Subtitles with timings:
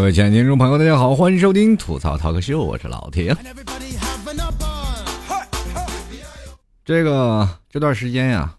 [0.00, 3.36] 各位亲爱的听众朋友，大家好，欢迎收听吐槽涛哥秀，我是老铁。
[6.82, 8.56] 这个这段时间呀，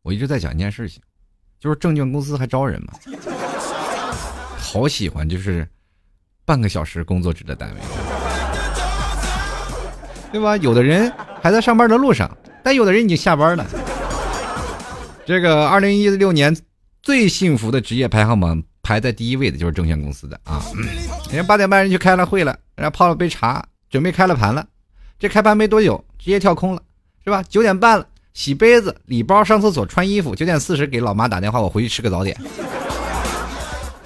[0.00, 1.02] 我一直在讲一件事情，
[1.60, 2.94] 就是证券公司还招人吗？
[4.56, 5.68] 好喜欢就是
[6.46, 7.80] 半个小时工作制的单位，
[10.32, 10.56] 对吧？
[10.56, 13.66] 有的人还在上班的路上，但有的人已经下班了。
[15.26, 16.56] 这个二零一六年
[17.02, 18.62] 最幸福的职业排行榜。
[18.84, 20.62] 排在第一位的就是证券公司的啊，
[21.30, 24.64] 人家八点半人去开了会了，人家泡了杯茶，准备开了盘了，
[25.18, 26.82] 这开盘没多久，直接跳空了，
[27.24, 27.42] 是吧？
[27.48, 32.38] 九点半了，洗杯子、理包、上厕所、穿衣服，九点四十给老妈打电话，我回去吃个早点，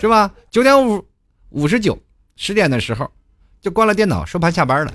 [0.00, 0.30] 是吧？
[0.50, 1.04] 九点五
[1.50, 1.98] 五十九，
[2.36, 3.10] 十点的时候
[3.60, 4.92] 就关了电脑，收盘下班了。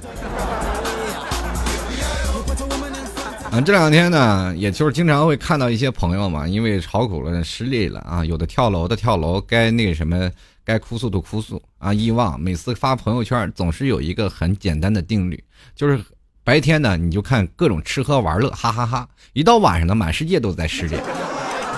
[3.53, 10.27] 啊，这两天呢，也就是经常会看到一些朋友嘛，因为炒股了失利了啊，有的跳楼的跳楼，该那个什么，
[10.65, 11.93] 该哭诉的哭诉啊。
[11.93, 15.43] 遗忘每次发朋友圈，总是有一个很简单的定律，
[15.75, 16.03] 就是
[16.43, 20.99] 白天呢你就看各种吃喝玩乐，哈哈哈；一到晚上呢，满世界都在失恋。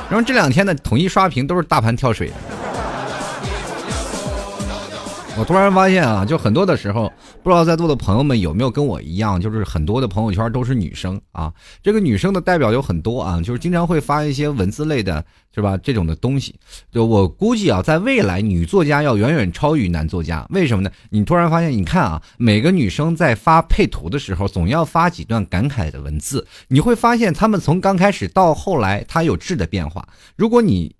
[0.09, 2.31] 然后这两天呢，统一刷屏都是大盘跳水。
[5.37, 7.11] 我突然发现啊，就很多的时候，
[7.43, 11.51] 不知道在座的朋友们有没有跟我一样，就是很多的朋友圈都是女生啊。
[11.83, 15.75] 这个女生的代表有很多啊，就是经常会发一些文字类的，是吧？
[15.75, 16.55] 这种的东西，
[16.89, 20.47] 就我估计啊，在未来女作家要远远超于男作家。
[20.51, 20.89] 为什么呢？
[21.09, 26.47] 你突然发现，你看啊，每个女生在发配图的时候，总要发几段感慨的文字。
[26.69, 30.07] 你会发现，她们从刚开始到后来，她有质的变化。
[30.37, 30.95] 如果你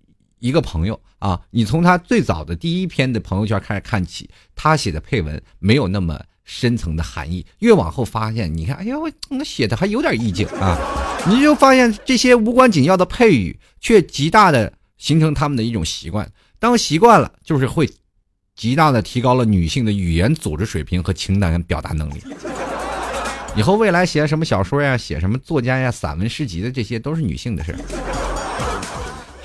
[0.46, 7.44] 一个朋友啊，你从他最早的第一篇的朋友圈开始看起，他写的配文没有那么深层的含义。
[7.60, 10.78] 越往后发现，你看，哎呦，那写的还有点意境啊！
[11.28, 16.32] 你就发现这些无关紧要的配语，却极大的形成他们的一种习惯。
[16.60, 17.90] 当习惯了，就是会
[18.56, 22.22] 极大的提高了女性的语言组织水平和情感表达能力。
[23.56, 28.15] 以后未来写什么小说呀，写什么作家呀、散文诗集的，这些都是女性的事儿。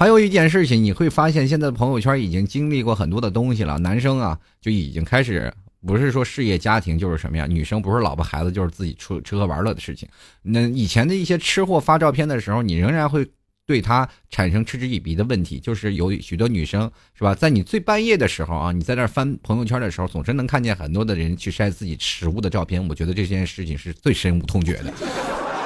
[0.00, 3.78] 还有一件事情，你会发现现在的朋友圈已经经历过很多的东西了。
[3.80, 5.52] 男生啊，就已经开始
[5.86, 7.44] 不是说事业家庭就是什么呀？
[7.46, 10.08] 女生不是老婆孩子就是自己出吃喝玩乐的事情。
[10.40, 13.28] 那以前的一些吃货发照片的时候，你仍然会
[13.66, 15.60] 对他产生嗤之以鼻的问题。
[15.60, 22.88] 就是有许多女生是吧，在你最半夜的时候啊，你在那翻朋友圈的时候，总是能看见很多的人去晒自己食物的照片。
[22.88, 24.90] 我觉得这件事情是最深恶痛绝的。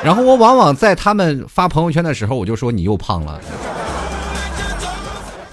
[0.02, 3.40] 然后我往往在他们发朋友圈的时候，我就说你又胖了。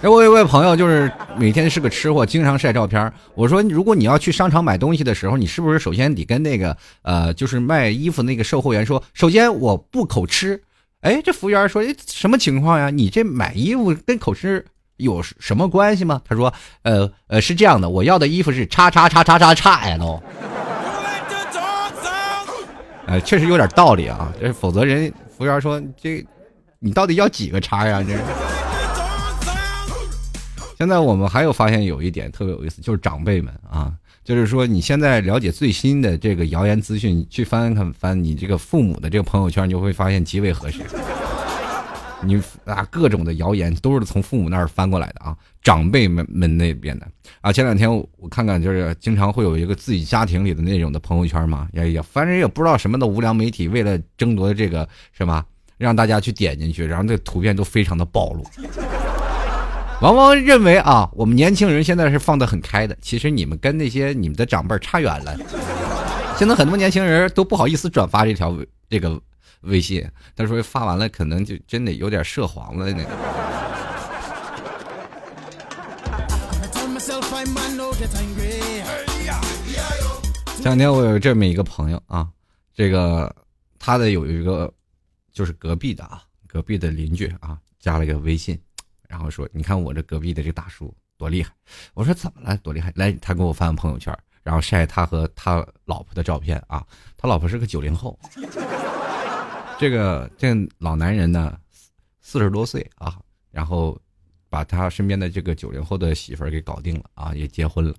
[0.01, 3.13] 哎，我有位朋友就是每天是个吃货，经常晒照片。
[3.35, 10.59] 我说，如果你要去商场买东西的时候，你是不是首先得跟那个呃，就是卖衣服那个售货员说，首先我不口吃。
[11.01, 12.89] 哎，这服务员说，哎，什么情况呀？
[12.89, 14.65] 你这买衣服跟口吃
[14.97, 16.19] 有什么关系吗？
[16.27, 16.51] 他说，
[16.81, 20.19] 呃呃，是这样的，我要的衣服是叉叉叉叉叉叉 L。
[23.05, 26.25] 呃，确实有点道理啊，这否则人服务员说，这
[26.79, 28.01] 你到底要几个叉呀？
[28.01, 28.15] 这。
[30.81, 33.93] 现在我们还有发现有一点特别有意思，就是长辈们啊，
[34.23, 40.81] 就是说你现在了解最新的这个谣言资讯，去翻看翻你这个父母的这个朋友圈，你就会发现极为合适。
[42.25, 47.07] 你啊，各种的谣言都是从父母那儿翻过来的啊，长辈们们那边的
[47.41, 47.51] 啊。
[47.51, 47.87] 前两天
[48.17, 55.45] 我看看，就是经常会有一个自己家庭里的那种的朋友圈嘛，也也反正也不知道什么的无良媒体，为了争夺这个什么，
[55.77, 58.43] 让大家去点进去，然后这图片都非常的暴露。
[60.01, 62.97] 往往认为啊，我们年轻人现在是放得很开的。
[63.01, 65.37] 其实你们跟那些你们的长辈差远了。
[66.35, 68.57] 现在很多年轻人都不好意思转发这条
[68.89, 69.21] 这个
[69.61, 70.03] 微信，
[70.35, 73.09] 他说发完了可能就真的有点涉黄了那个。
[80.55, 82.27] 前两天我有这么一个朋友啊，
[82.73, 83.31] 这个
[83.77, 84.73] 他的有一个
[85.31, 88.59] 就是隔壁的啊，隔壁的邻居啊，加了一个微信。
[89.11, 91.51] 然后说：“你看我这隔壁的这大叔多厉害。”
[91.93, 92.55] 我说：“怎么了？
[92.59, 96.87] 多厉害？”来，他给我发朋友圈，然后晒他和他老婆的照片啊。
[97.17, 98.17] 他老婆是个九零后，
[99.77, 101.59] 这个这老男人呢，
[102.21, 103.19] 四十多岁啊，
[103.51, 103.99] 然后
[104.49, 107.93] 把他身边的这个九零后的媳妇儿给搞定了啊，也结婚了。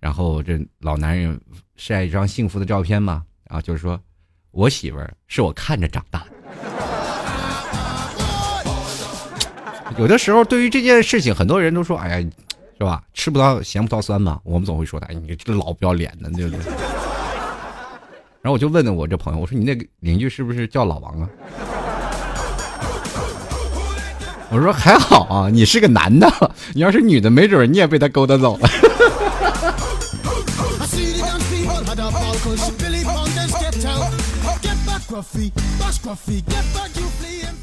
[0.00, 1.38] 然后这老男人
[1.76, 4.00] 晒一张幸福的照片嘛，啊，就是说
[4.50, 6.33] 我媳妇儿是我看着长大的。
[9.98, 12.26] 有的时候，对于这件事情，很多人都说：“哎呀，
[12.78, 13.02] 是吧？
[13.14, 16.60] 吃不到咸不到酸嘛。”我们总会说他：“哎，你这老不要脸的，对不对？”
[18.42, 21.28] 然后我就问了我这朋友：“我说你那个邻居是不是叫老王啊？”
[24.50, 26.28] 我说还好啊，你是个男的，
[26.74, 28.68] 你要是女的，没准你也被他勾搭走了。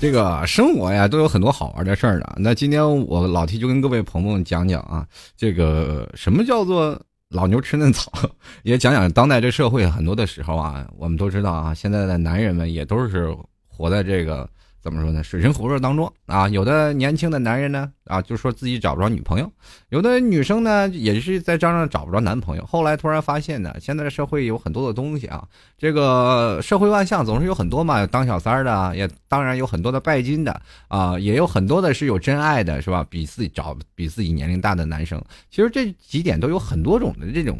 [0.02, 2.34] 这个生活呀，都有很多好玩的事儿的。
[2.38, 5.06] 那今天我老 T 就跟各位朋友讲讲啊，
[5.38, 7.00] 这个什么叫做
[7.30, 8.12] 老牛吃嫩草，
[8.64, 13.32] 也讲讲当代这社会很多的时候啊，我们都知道啊，现在的男人们也都是
[13.68, 14.50] 活在这个。
[14.82, 15.24] 怎么说呢？
[15.24, 19.46] 水深火热当中啊，有的年轻的男人呢啊，就说自己找不着女朋友；
[19.90, 22.66] 有的女生呢，也是在张上找不着男朋友。
[22.66, 25.48] 后来突然发现呢，现在的社会有很多的东西啊，
[25.78, 33.06] 这个社会万象总是有很多嘛，当小三儿的，也当然有很多的拜金的啊，也有很多的是有真爱的，是吧？
[33.10, 37.58] 比自己找比自己年龄大的男生，其实这几点都有很多种的这种。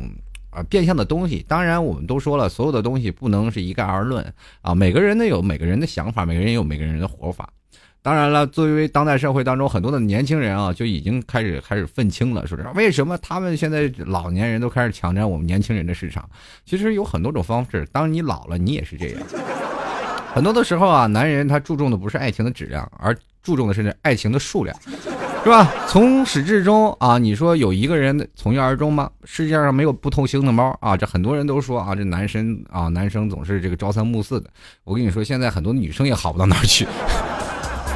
[0.52, 4.24] 啊，变相的东西，当然我们都说了，所有的东西不能是一概而论
[4.62, 4.76] 啊。
[4.76, 7.50] 每个人呢有每个人的想法，每个人有每个人的活法。
[8.04, 16.28] 当然了，作为当代社会当中很多的年轻人啊，就已经开始开始愤青了，说是为什么他们现在老年人都开始抢占我们年轻人的市场？
[16.66, 19.22] 其实有很多种方式，当你老了，你也是这样。
[20.34, 24.76] 很多的时候啊，男人他注重的不是爱情的质量，而注重的是爱情的数量。
[25.44, 25.74] 是吧？
[25.88, 29.10] 从始至终啊，你说有一个人从一而终吗？
[29.24, 30.96] 世界上没有不偷腥的猫啊！
[30.96, 34.48] 这很多人都说啊，这男生啊，男生总是这个朝三暮四的。
[34.84, 36.86] 我跟你说，现在很多女生也好不到哪儿去。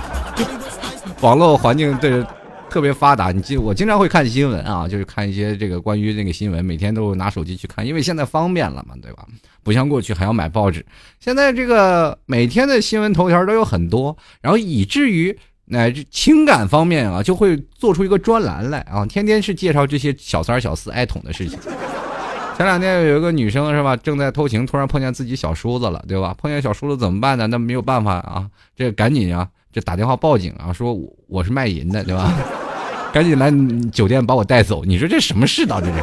[1.21, 2.25] 网络环境对
[2.68, 9.24] 特别发达，你记我经常会看新闻啊，就是看一些这个关于那个新闻，每天都拿手机去看，因为现在方便了嘛，对吧？
[9.62, 10.83] 不像过去还要买报纸，
[11.19, 15.38] 现在这个每天的新闻头条都有很多，然后以至于。
[15.65, 21.57] 乃至情感方面啊，就会做出一个专栏来啊，天天是介绍这些小三小四爱捅的事情。
[22.56, 26.33] 前两天有一个女生是吧，正在偷情，突然碰见自己小叔子了，对吧？
[26.38, 27.47] 碰见小叔子怎么办呢？
[27.47, 30.97] 那没有办法啊，这赶紧啊，这打电话报警啊，说
[31.27, 32.31] 我是卖淫的，对吧？
[33.11, 33.51] 赶紧来
[33.91, 34.85] 酒店把我带走。
[34.85, 35.81] 你说这什么世道？
[35.81, 35.94] 这是。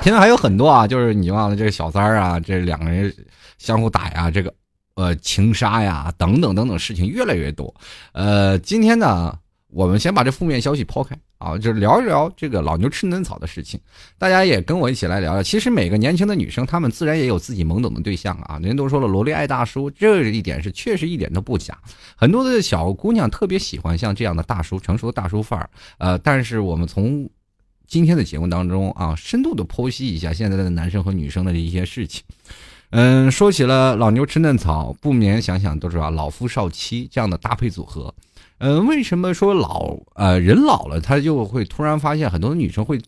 [0.00, 3.12] 现在还有很多啊，就是你忘了这个小三儿啊，这两个人
[3.58, 4.52] 相互打呀，这个。
[4.94, 7.74] 呃，情杀呀，等等等等事情越来越多。
[8.12, 9.36] 呃，今天呢，
[9.68, 13.80] 我们先把这负面消息抛开啊，就聊一聊这个老牛吃嫩草的事情。
[14.18, 15.42] 大家也跟我一起来聊聊。
[15.42, 18.60] 其实每个年轻的女生，她们自然也有自己懵懂的对象啊。
[18.62, 21.76] 人都说了，萝莉爱大叔，这一点是确实一点都不假。
[22.14, 25.68] 很多的小姑娘特别喜欢像这样的大叔，成熟的大叔范儿。
[25.98, 27.28] 呃，但是我们从
[27.88, 32.22] 今天的节目当中啊，深度的剖析一下现在的男生和女生的一些事情。
[32.96, 38.14] 嗯，说起了老牛吃嫩草，不免想想都知道老夫少妻这样的搭配组合。
[38.58, 43.00] 嗯，为什么说老呃人老了，他就会突然发现很多女生会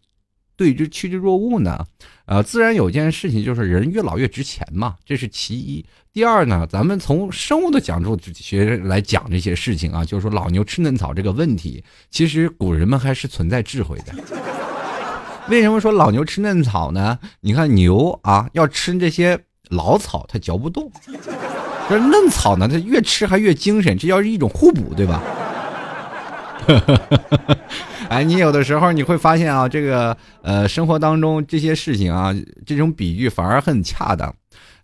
[0.56, 1.86] 对之趋之若鹜呢？
[2.24, 5.86] 呃，自然有件事情就是人越老越值钱嘛，这是其一。
[6.12, 14.12] 第二呢，咱们从生物的角度学来讲这些事情啊，就是说老牛吃嫩草这个问题，其实古人们还是存在智慧的。
[15.48, 17.16] 为什么说老牛吃嫩草呢？
[17.40, 19.38] 你看牛啊，要吃这些。
[19.70, 20.90] 老草它嚼不动，
[21.88, 25.22] 这嫩草呢，它越吃还越精神，这叫是一种互补，对吧？
[28.08, 32.34] 哎，你有的时候你会发现啊，这个呃，生活当中这些事情啊，
[32.64, 34.34] 这种比喻反而很恰当。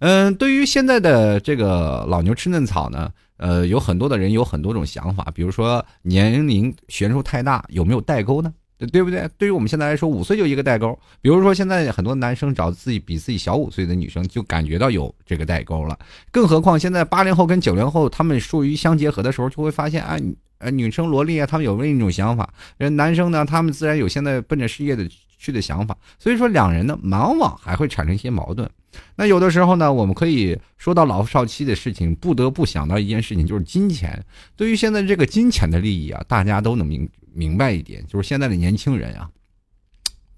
[0.00, 8.52] 嗯，对于现在的这个老牛吃嫩草呢，呃，有很多的人有很多种想法，比如说年龄悬殊太大，有没有代沟呢？
[8.86, 9.28] 对不对？
[9.38, 10.98] 对于我们现在来说，五岁就一个代沟。
[11.20, 15.98] 比如说，现在很多男生找自己比自己小五岁的女生，就感觉到有这个代沟了。
[16.30, 20.16] 更何况现在八零后跟九零后他们属于相结合的时候，就会发现啊，
[20.58, 22.44] 呃，女生萝莉啊，他们有另一种想法；
[22.78, 25.08] 人男生呢，他们自然有现在奔着事业的
[25.38, 25.96] 去的想法。
[26.18, 28.68] 所以说，两人呢，往往还会产生一些矛盾。
[29.16, 34.22] 那有的时候呢，我们可以说到老夫少妻的事情，不得不想到一件事情，就是金钱。
[34.54, 39.28] 对于现在这个金钱的利益啊，大家都能明明白一点，就是现在的年轻人啊，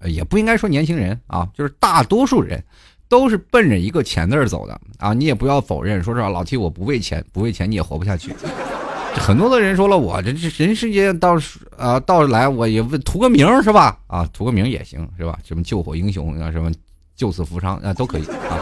[0.05, 2.63] 也不应该说年轻人啊，就是大多数人
[3.07, 5.13] 都是奔着一个钱字儿走的啊。
[5.13, 8.33] 你也不要否认，说实话，老七我不为钱，不为钱你也活不下去。
[9.15, 11.37] 很多的人说了，我这这人世间到
[11.77, 13.97] 啊到来，我也图个名是吧？
[14.07, 15.39] 啊，图个名也行是吧？
[15.43, 16.71] 什么救火英雄啊，什么？
[17.15, 18.59] 救死扶伤啊，都可以啊。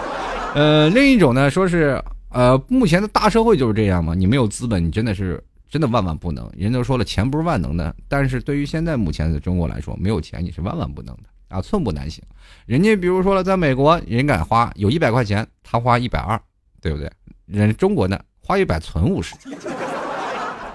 [0.53, 1.99] 呃，另一种呢，说是
[2.29, 4.13] 呃，目前的大社会就是这样嘛。
[4.13, 6.47] 你没有资本，你真的是真的万万不能。
[6.55, 12.23] 人都说了，钱不是万能的，但是对于现在目前的中国来说，没有钱你是万万不能的啊，寸步难行。
[12.67, 16.39] 人家比如说了，在美国，人敢花有 一百块钱，他花一百二，
[16.79, 17.11] 对不对？
[17.47, 19.33] 人中国呢，花一百存五十，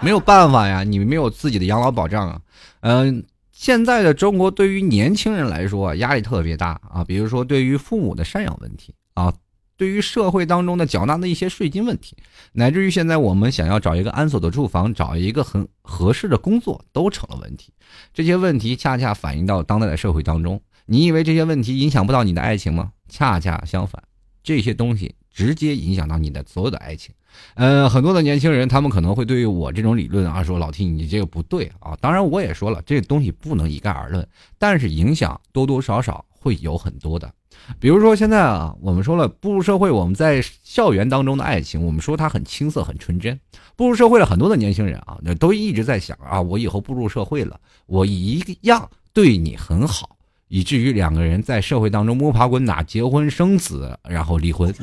[0.00, 2.40] 没有办法呀，你没有自己的养老保障啊，
[2.80, 3.24] 嗯。
[3.52, 8.97] 现在的中国对于年轻人来说压力特别大啊，比如说对于父母的赡养问题啊，
[9.78, 12.16] 对于社会当中的缴纳的一些税金问题，
[12.52, 17.72] 乃至于现在我们想要找一个安所的住房，找一个很合适的工作，都成了问题。
[18.12, 20.60] 这些问题恰恰反映到当代的社会当中。
[20.84, 22.90] 你以为这些问题影响不到你的爱情吗？
[23.08, 24.02] 恰恰相反，
[24.42, 27.14] 这些东西直接影响到你的所有的爱情。
[27.54, 34.26] 呃，很多的年轻人，他们可能会对于我这种理论啊说：“老 T，你这个不对啊。”当然，我也说了，这东西不能一概而论，
[34.58, 37.30] 但是影响多多少少会有很多的。
[37.78, 43.38] 比如说现在啊，我们说了步入社会，我们在校园当中的爱情，我们说它很青涩、很纯真。
[43.76, 50.16] 步入社会了，很多的年轻人啊，那都一直在想啊，我以后步入社会了，我一样对你很好，
[50.48, 54.74] 以至于两个人在社会当中摸爬滚打、结婚生子，然后离婚。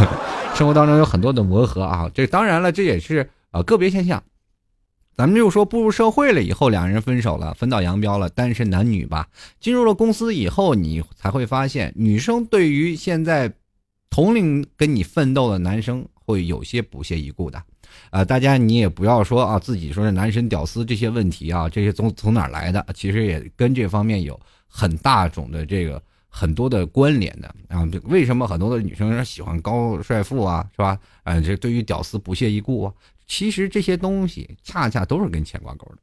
[0.54, 4.22] 生活当中有很多的磨合啊，这当然了，这也是啊个别现象。
[5.16, 9.28] 咱们就说步入社会了以后，两人分手了，分道扬镳了，单身男女吧。
[9.60, 13.52] 进入了公司以后，你才会发现，女生对于现在
[14.10, 17.62] 同龄跟你奋斗的男生会有些不屑一顾的。
[18.10, 22.84] 啊，大家你也不要说啊，自己说是男神屌丝这些问题啊，这些从从哪来的？
[22.92, 27.88] 其实也跟这方面有很大种的这个很多的关联的啊。
[28.04, 30.98] 为什么很多的女生喜欢高帅富啊，是吧？
[31.22, 32.92] 嗯，这对于屌丝不屑一顾啊。
[33.26, 35.98] 其实这些东西恰恰都是跟钱挂钩的。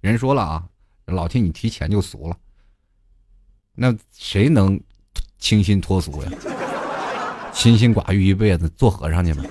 [0.00, 0.64] 人说了啊，
[1.06, 2.36] 老天你提钱就俗了，
[3.74, 4.80] 那谁能
[5.38, 6.30] 清心脱俗呀？
[7.52, 9.44] 清心寡欲一辈子做和尚去吗？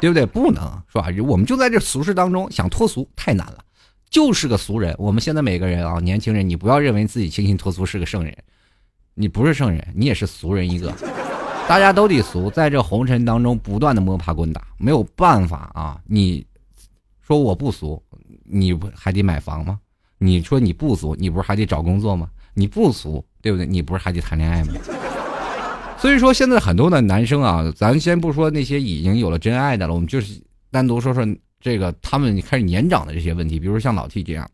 [0.00, 0.26] 对不对？
[0.26, 1.08] 不能是吧？
[1.22, 3.64] 我们就在这俗世当中想脱俗太难了，
[4.10, 4.94] 就是个俗人。
[4.98, 8.36] 我们现在每个人啊，年轻人，你不要认为自己清心脱俗是个圣人，
[9.14, 10.92] 你不是圣人，你也是俗人一个。
[11.66, 15.98] 大家都得俗，在这红尘当中不断的摸爬滚打，没有办法啊！
[16.04, 16.46] 你
[17.22, 18.00] 说我不俗，
[18.44, 19.80] 你不还得买房吗？
[20.18, 22.28] 你说你不俗，你不是还得找工作吗？
[22.52, 23.66] 你不俗，对不对？
[23.66, 24.74] 你不是还得谈恋爱吗？
[25.98, 30.38] 所以说，现在很多的男生啊，咱先不说那些已经有了真爱的了，我们就是
[30.70, 31.26] 单独说说
[31.60, 34.48] 这个他们开始年长的这些问题，比如像老 T 这样，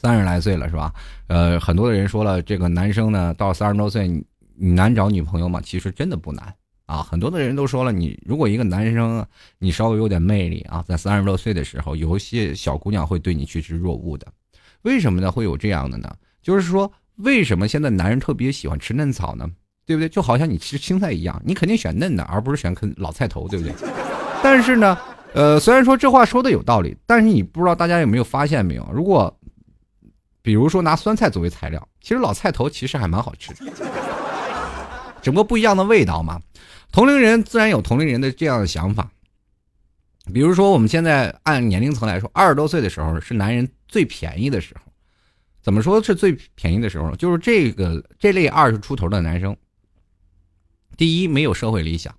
[0.00, 0.94] 三十来岁了是吧？
[1.26, 4.24] 呃，很多的人说了，这个男生呢，到三十多岁。
[4.58, 5.60] 你难找女朋友吗？
[5.62, 6.54] 其实真的不难
[6.86, 7.02] 啊！
[7.02, 9.26] 很多的人都说了，你如果一个男生
[9.58, 14.26] 你稍微有点魅力啊，在三十多岁的时候，有一些小姑娘会对你趋之若鹜的。
[14.82, 15.30] 为什么呢？
[15.30, 16.10] 会有这样的呢？
[16.42, 19.48] 就是说，为什么现在男人特别喜欢吃嫩草呢？
[19.84, 20.08] 对不对？
[20.08, 23.74] 就好像你吃青菜一样，你肯定选嫩的，而不是选啃老菜头，对不对？
[24.42, 24.98] 但是呢，
[25.34, 28.88] 呃，虽然说这话说的有道理，但是你不知道大家有没有发现没有？
[28.92, 29.32] 如果
[30.42, 33.72] 比如说拿酸菜作为材料，其实老菜头其实还蛮好吃的。
[35.26, 36.40] 整个不一样的味道嘛，
[36.92, 39.10] 同龄人自然有同龄人的这样的想法。
[40.32, 44.82] 比如说，我们现在按年龄层来说，二十多岁的时候是男人最便宜的时候。
[45.64, 47.16] 怎么说是最便宜的时候？
[47.16, 49.56] 就是这个这类二十出头的男生，
[50.96, 52.14] 第一没有社会理想。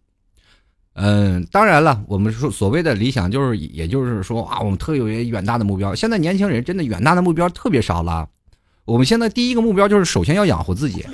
[0.96, 5.96] 嗯，当然了，我们说所谓的理想，就是也就是说啊，我们特有远大的目标。
[5.96, 8.28] 现在年轻人真的远大的目标特别少了。
[8.84, 11.06] 我们现在第一个目标就是首先要养活自己。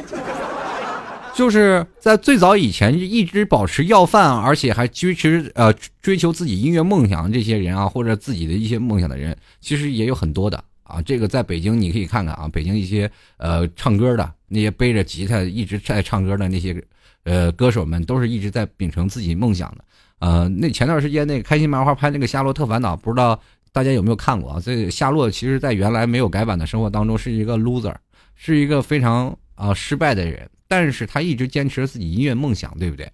[1.35, 11.01] 就是在最早以前一直保持要饭，而且还追持呃追求自己音乐梦想这些人啊，或者自己的一些梦想的人，其实也有很多的啊。
[11.01, 16.81] 这个在北京你可以看看啊，北京一些呃唱歌的那些背着吉他一直在唱歌的那些
[17.23, 19.83] 呃歌手们，都是一直在秉承自己梦想的。
[20.19, 23.37] 呃，那前段时间那个开心麻花拍那个《夏洛特烦恼》，不知道
[23.71, 24.61] 大家有没有看过啊？
[24.63, 27.95] 这个夏洛其实在原来没有改版的生活当中是一个 loser，
[28.35, 30.47] 是一个非常啊失败的人。
[30.75, 33.07] 但是他一直坚持自己音乐梦想，对不对？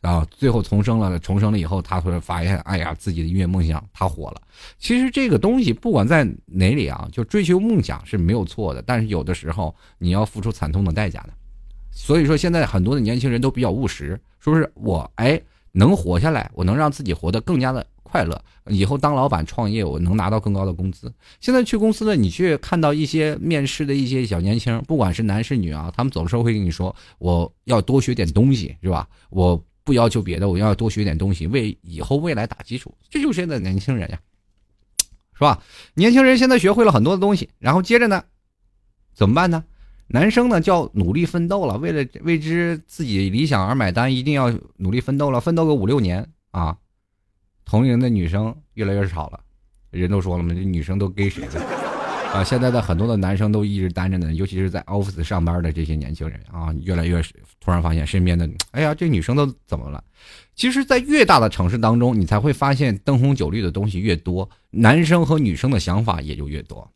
[0.00, 4.40] 然后最后重生了，重生了以后，他会发现，哎呀，自己的音乐梦想他火了。
[4.78, 8.80] 其实这个东西不管在哪里啊，就追求梦想是没有错的。
[8.80, 11.34] 但是有的时候你要付出惨痛的代价的。
[11.90, 15.38] 所以说现在很多的年轻人都比较务实，说是我哎
[15.72, 17.86] 能活下来，我能让自己活得更加的。
[18.12, 21.10] 快乐，以后当老板创业，我能拿到更高的工资。
[21.40, 29.08] 现在去公司了，你去看到一些面试的一些小年轻，不管是男是女啊，他们总是会跟你说，我要多学点东西，是吧？
[29.30, 32.94] 我不要求别的，我要多学点东西，为以后未来打基础。
[33.08, 34.20] 这就是现在年轻人呀，
[35.32, 35.62] 是吧？
[35.94, 38.22] 年轻人现在学会了很多的东西，然后接着呢，
[39.14, 39.64] 怎么办呢？
[40.08, 46.76] 男生呢叫努力奋斗了，为了为之自己理想而买单，一定要努力奋斗了，奋斗个五六年啊。
[47.64, 49.40] 同龄的女生越来越少了，
[49.90, 51.60] 人都说了嘛，这女生都给谁了
[52.32, 52.42] 啊？
[52.44, 57.22] 现在的很多的男生都一直单着呢，尤其是在 office 上班的这些年轻人啊，越来越
[57.60, 60.02] 突然发现身边的，哎呀，这女生都怎么了？
[60.54, 66.90] 其实，在越大的城市当中，你才会发现灯红酒绿的东西越多，男生和女生的想法也就越多。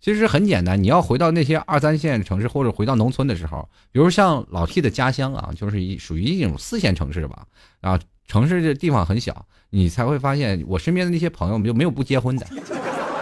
[0.00, 7.46] 其实很简单，你要回到那些二三线城市或者回到农村的时候，比如像老 T 的家乡啊，就是一属于一种四线城市吧。
[7.80, 12.46] 啊，城市这地方很小，你才会发现我身边的那些朋友就没有不结婚的，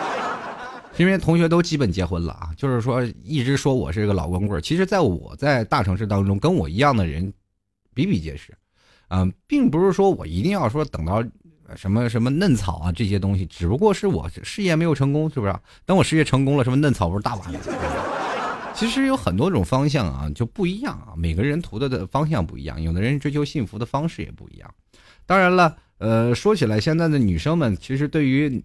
[0.92, 2.50] 身边同学都基本结婚了啊。
[2.56, 7.32] 就是说，一直说我是个老光棍，其实在我在大城市当中，跟我一样的人
[7.94, 8.52] 比比皆是。
[9.08, 11.24] 嗯，并不是说我一定要说等到。
[11.76, 15.54] 什么什么嫩草啊，这些东西只不过是我事业没有成功，是不是？
[15.86, 17.60] 等我事业成功了，什么嫩草不是大把的？
[18.74, 21.14] 其实有很多种方向啊，就不一样啊。
[21.16, 24.68] 每个人图的的方向不一样，有的人追求幸福的方式也不一样。
[25.26, 28.60] 当然了，呃，说起来，现在的女生们其实对于，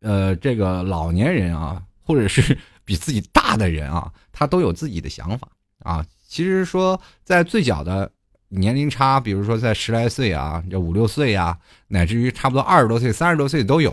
[0.00, 5.46] 呃，这个老年人啊，或者是 比自己大的人啊，她都有自己的想法
[5.84, 6.04] 啊。
[6.26, 8.10] 其实说在最小的。
[8.52, 11.56] 年龄差，比如说在十来岁啊，这五六岁啊，
[11.86, 13.92] 乃至于差不多二十多岁、三十多岁都有。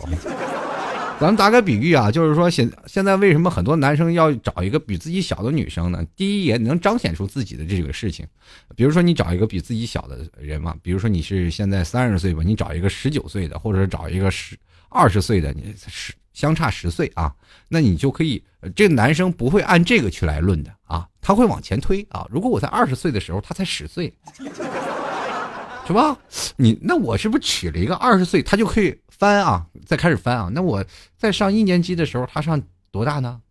[1.20, 6.06] 咱们打个比喻啊，就是说现现在为什么很多男生要找一个比自己小的女生呢？
[6.16, 8.24] 第一，也能彰显出自己的这个事情。
[8.76, 14.56] 比如说你找一个比自己小的人嘛，比如说你是现在三十岁吧，你找一个十九岁的，或者找一个十
[14.90, 17.34] 二十岁的，你十相差十岁啊，
[17.68, 18.44] 那你就可以，
[18.76, 21.08] 这个男生不会按这个去来论的啊。
[21.20, 22.26] 他会往前推啊！
[22.30, 24.14] 如果我在二十岁的时候，他才十岁，
[25.88, 26.16] 是吧？
[26.56, 29.66] 你那我是不是娶了一个二十岁，他就可以翻啊？
[29.86, 30.50] 再开始翻啊？
[30.54, 30.84] 那我
[31.18, 33.42] 在上一年级的时候，他上多大呢？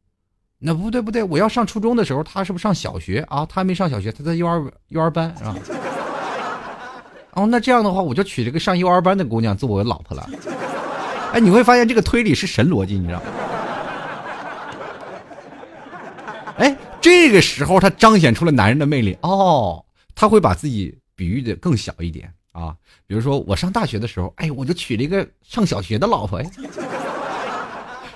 [0.59, 3.45] 那不对不对，我要上初中的时候，他是不是上小学啊？
[3.47, 5.55] 他还没上小学，他在幼儿幼儿班是吧？
[7.33, 10.29] 哦，那这样的话，我就娶了个上幼儿班的姑娘做我老婆了。
[11.33, 13.27] 哎，你会发现这个推理是神逻辑，你知道吗？
[16.59, 16.77] 哎。
[16.99, 19.85] 这个时候，他彰显出了男人的魅力哦。
[20.17, 22.75] 他会把自己比喻的更小一点啊，
[23.07, 26.51] 比如说我上大学的时候，哎，我就娶了一个上小学的老婆呀。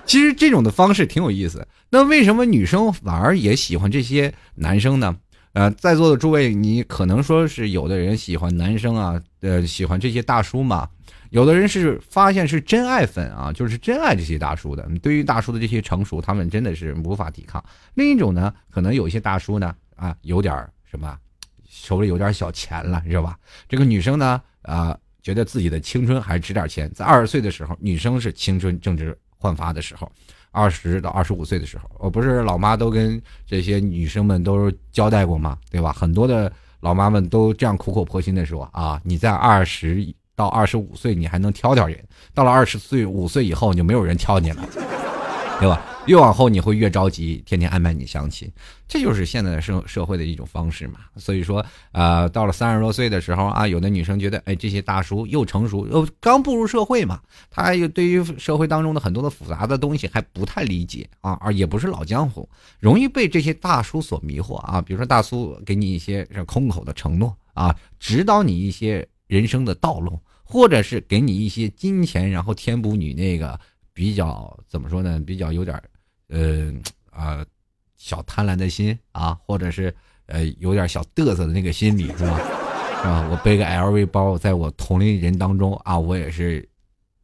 [0.07, 1.67] 其实这种的方式挺有意思。
[1.91, 5.17] 那为什么女生反而也喜欢这些男生呢？
[5.53, 10.89] 呃，在座的诸位，你可能说是有的人喜欢男生啊，呃，喜欢这些大叔嘛。
[11.31, 14.89] 有的人是发现是真爱粉啊，就是真爱这些大叔的。
[15.01, 17.65] 对于大叔的这些成熟，他们真的是无法抵抗。
[17.95, 21.17] 另一种呢，可能有一些大叔呢，啊，有点什么，
[21.71, 23.39] 手里有点小钱了，知道吧？
[23.69, 26.91] 这个女生呢，啊，觉得自己的青春还值点钱。
[26.93, 30.11] 在二十岁的时候，女生是青春正值焕发的时候，
[30.51, 35.57] 二十到二十五岁的时候，我不是老妈都跟这些女生们都交代过吗？
[35.71, 35.93] 对吧？
[35.93, 40.13] 很多的老妈们都这样苦口婆心的说啊，你在二十。
[40.37, 41.99] 到二十五岁，你还能挑挑人；
[42.33, 44.67] 到了二十岁五岁以后，你就没有人挑你了，
[45.61, 45.85] 对吧？
[46.07, 48.51] 越往后你会越着急，天天安排你相亲，
[48.89, 51.01] 这就是现在的社社会的一种方式嘛。
[51.17, 62.49] 所以说，呃，到了三十多岁的时候啊，有的女生觉得，哎，这些大叔又成熟又刚步入社会嘛，他又对于社会当中的很多的复杂的东西还不太理解啊，而也不是老江湖，
[62.81, 64.81] 容易被这些大叔所迷惑啊。
[64.81, 70.19] 比如说，大叔给你一些空口的承诺啊，指导你一些人生的道路。
[70.53, 73.61] 或者是给你一些金钱，然后填补你那个
[73.93, 75.21] 比较怎么说呢？
[75.27, 75.81] 比较有点，
[76.29, 76.73] 呃
[77.11, 77.45] 啊，
[77.97, 79.95] 小贪婪的心啊，或者是
[80.27, 82.39] 呃有点小嘚瑟的那个心理，是吧？
[83.01, 83.29] 是吧？
[83.31, 86.67] 我背个 LV 包，在我同龄人当中啊，我也是，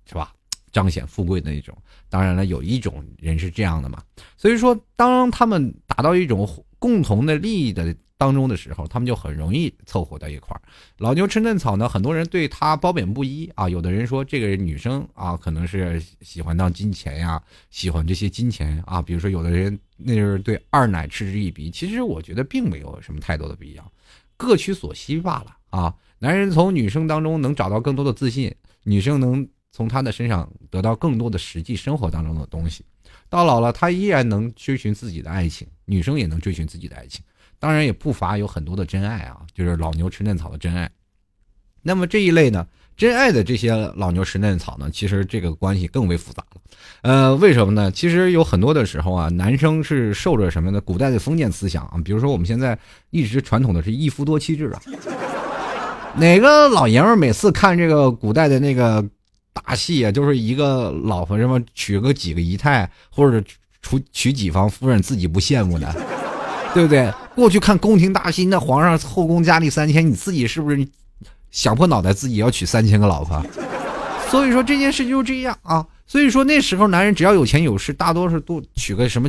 [0.06, 0.32] 是吧？
[0.72, 1.76] 彰显富贵的那种。
[2.08, 4.02] 当然了，有一种人是这样的嘛。
[4.36, 6.46] 所以说，当他们达到一种
[6.78, 7.94] 共同的利益的。
[8.18, 10.62] 当中的时候，他们就很容易凑合到一块儿。
[10.96, 13.68] 老牛吃嫩草呢，很多人对他褒贬不一啊。
[13.68, 19.02] 有的人说这个女生啊，可能是喜欢当金钱呀，喜欢这些金钱啊。
[19.02, 21.70] 比如说，有的人那就是对二奶嗤之以鼻。
[21.70, 23.92] 其实我觉得并没有什么太多的必要，
[24.38, 25.94] 各取所需罢了啊。
[26.18, 28.50] 男人从女生当中能找到更多的自信，
[28.82, 32.82] 女生能从他的身上得到更多的实际生活当中的东西。
[33.28, 37.22] 到老了，他依然能追寻自己的爱情，女生也能追寻自己的爱情。
[37.58, 40.90] 当然也不乏有很多的真爱啊，就是老牛吃嫩草的真爱。
[41.82, 46.60] 那么这一类呢，真爱的这些老牛吃嫩草呢，其实这个关系更为复杂了。
[47.02, 47.90] 呃，为什么呢？
[47.90, 50.80] 其实有很多的时候啊，男生是受着什么呢？
[50.80, 52.78] 古代的封建思想啊，比如说我们现在
[53.10, 54.82] 一直传统的是一夫多妻制啊。
[56.18, 59.06] 哪个老爷们每次看这个古代的那个
[59.64, 63.40] 大戏啊，就是一个老婆什么娶个几个姨太，或者
[63.82, 65.94] 娶娶几房夫人，自己不羡慕的？
[66.74, 67.10] 对不对？
[67.34, 70.86] 过去看宫廷大戏，那皇上后宫佳丽三千，你自己是不是
[71.50, 73.42] 想破脑袋自己要娶三千个老婆？
[74.30, 75.86] 所以说这件事就这样啊。
[76.06, 79.28] 所以说那时候男人只要有钱有势，大多数都娶个什么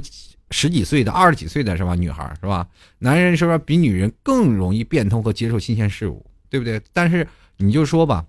[0.52, 1.96] 十几岁的、二十几岁的是吧？
[1.96, 2.68] 女孩是吧？
[3.00, 6.26] 男人是不是比女人更容易变通和接受新鲜事物？
[6.50, 6.82] 对不对？
[6.94, 8.26] 但是你就说吧，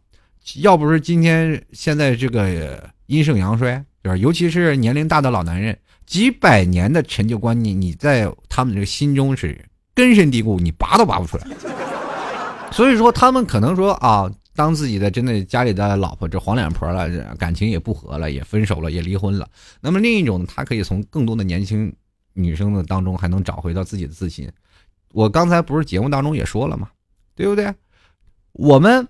[0.56, 4.16] 要不是今天现在这个阴盛阳衰，对吧？
[4.16, 5.76] 尤其是年龄大的老男人。
[6.06, 9.62] 几百年的陈旧观念，你在他们这个心中是
[9.94, 11.46] 根深蒂固，你拔都拔不出来。
[12.72, 19.46] 所以说，他们可能说啊，当自己的真的家里的老婆这黄脸婆了，感情也不和了，也分手了，也离婚了。
[19.82, 21.94] 那么另一种，他可以从更多的年轻
[22.32, 24.50] 女生的当中还能找回到自己的自信。
[25.12, 26.88] 我刚才不是节目当中也说了吗？
[27.34, 27.70] 对不对？
[28.52, 29.06] 我们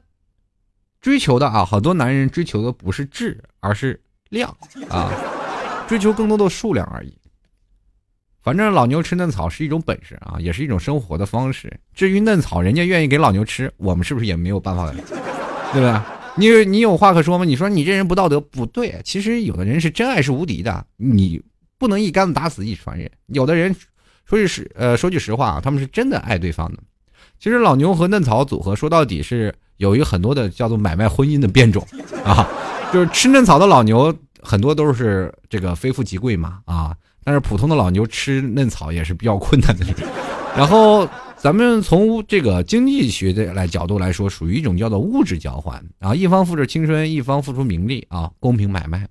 [1.08, 4.54] 追求的啊，很多男人追求的不是质，而是量
[4.90, 5.10] 啊，
[5.88, 7.16] 追求更多的数量而已。
[8.42, 11.72] 反正老牛吃嫩草是一种本事啊，也是一种生活的方式。
[11.94, 14.92] 至于嫩草，人家愿意给老牛吃，我们是不是也没有办法？
[15.72, 16.04] 对吧？
[16.36, 17.44] 你你有话可说吗？
[17.46, 19.00] 你说你这人不道德，不对。
[19.02, 21.42] 其实有的人是真爱是无敌的，你
[21.78, 23.10] 不能一竿子打死一船人。
[23.28, 23.74] 有的人
[24.26, 26.82] 说句实呃说句实话啊，他们是真的爱对方的。
[27.38, 31.84] 其实老牛和嫩草组合说到底是有一个很多的叫做买卖婚姻的变种
[32.24, 32.46] 啊，
[32.92, 36.94] 就是吃嫩草的老牛很多都是这个非富即贵嘛啊。
[37.24, 39.84] 但是普通的老牛吃嫩草也是比较困难的，
[40.56, 49.06] 然后咱们从这个经济学的来角度来说，属于一种叫做物质交换啊，一方付出青春，一方付出名利啊，公平买卖。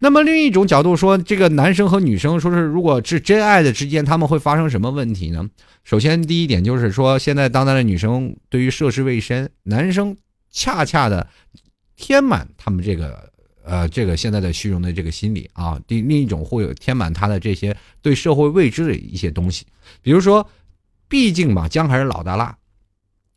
[0.00, 5.48] 那么另一种角度说，这个男生和女生说是如果是真爱的之间，他们会发生什么问题呢？
[5.84, 10.16] 首先第一点就是说，现在当代的女生对于涉世未深，男生
[10.50, 11.28] 恰恰的
[11.94, 13.30] 填满他们这个。
[13.62, 19.64] 呃，这个现在的虚荣的这个心理啊，第另一种会有填满他的这些对社会未知的一些东西，
[20.02, 20.44] 比如说，
[21.08, 22.56] 毕竟嘛，姜还是老的辣，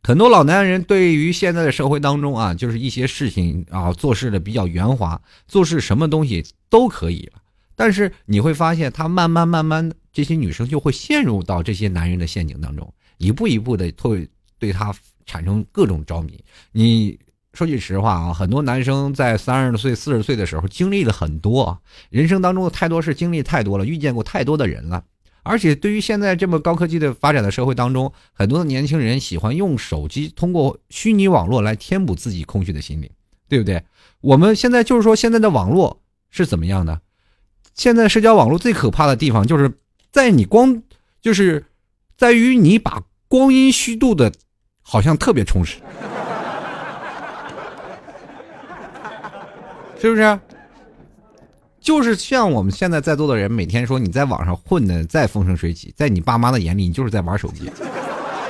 [0.05, 7.41] 很多老男人对于现在的社会当中啊，就是一些事情啊，做事的比较圆滑，做事什么东西都可以了，
[7.75, 14.93] 但是你会发现，他慢慢慢慢，这些女生就会陷入到这些男人的陷阱当中，一步一步的会对他
[15.25, 17.17] 产生各种着迷，你。
[17.53, 25.03] 说句实话啊，很多男生在三十岁、四十岁的时候经历了很多，人生当中的太多事，经历太多了，遇见过太多的人了。
[25.43, 33.09] 而且对于现在这么高科技的发展的社会当中，很多的年轻人喜欢用手机通过虚拟网络来填补自己空虚的心灵，
[33.47, 33.83] 对不对？
[34.21, 37.01] 我们现在就是说，现在的网络是怎么样的？
[37.75, 39.71] 现在社交网络最可怕的地方，就是
[40.11, 40.81] 在你光，
[41.21, 41.65] 就是
[42.15, 44.31] 在于你把光阴虚度的，
[44.81, 45.79] 好像特别充实。
[49.99, 50.39] 是不是？
[51.83, 57.69] 就是像我们现在在座的人，每天说你在网上混的再风生水起，在你爸妈的眼里，你就是在玩手机，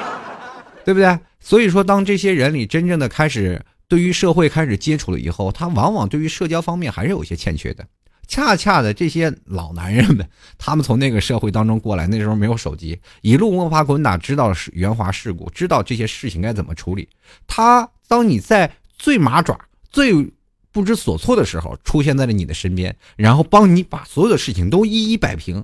[0.86, 1.20] 对不对？
[1.40, 7.84] 所以说，当这些人里真正的开始对于社会开始接触了以后，他往往对于社交方面还是有些欠缺的。
[8.28, 10.26] 恰恰的这些老男人们，
[10.60, 17.10] 他们从那个社会当中过来，那时候没有手机，一路摸爬滚打，知道是圆滑世故，知道这些事情该怎么处理。
[17.48, 20.32] 他当你在最麻爪最。
[20.74, 25.64] 不知所措的时候，出现在了你的身边，然后帮你把所有的事情都一一摆平。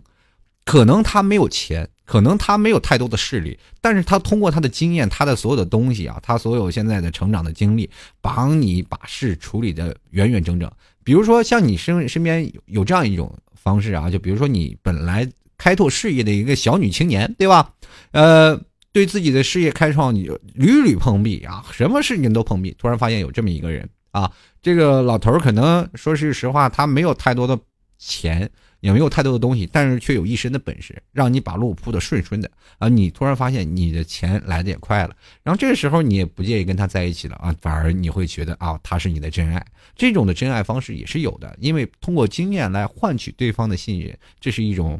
[0.66, 7.90] 可能他没有钱，可能他没有太多的势力，但是他通过他的经验，他的所有的东西啊，他所有现在的成长的经历，
[8.22, 10.72] 帮你把事处理的圆圆整整。
[11.04, 17.74] 比如说，像你身身边有有这样一种方式啊，就比如说你本来开拓事业的一个小女青年，对吧？
[18.12, 22.76] 呃，对自己的事业开创，你屡屡碰壁啊，什么事情都碰壁。
[22.78, 24.32] 突然发现有这么一个人啊。
[24.62, 27.58] 这个老头儿可能说是实话，他没有太多的
[27.98, 28.50] 钱，
[28.82, 32.90] 也没有太多的东西，但是却有一身的本事，让你把路铺的顺顺的啊！
[32.90, 39.66] 你突然发现你的钱来的也快了，然后这个时候你也不介意跟他在一起了啊，反而你会觉得啊，他是你的真爱。
[39.96, 45.00] 这种的真爱方式也是有的，因为通过经验来换取对方的信任，这是一种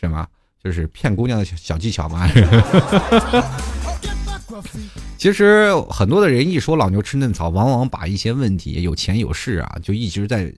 [0.00, 0.26] 什么？
[0.62, 2.26] 就是骗姑娘的小技巧嘛。
[5.18, 10.52] 其实很多的人一说老牛吃嫩草，往往把一些问题有钱有势啊，就一直在，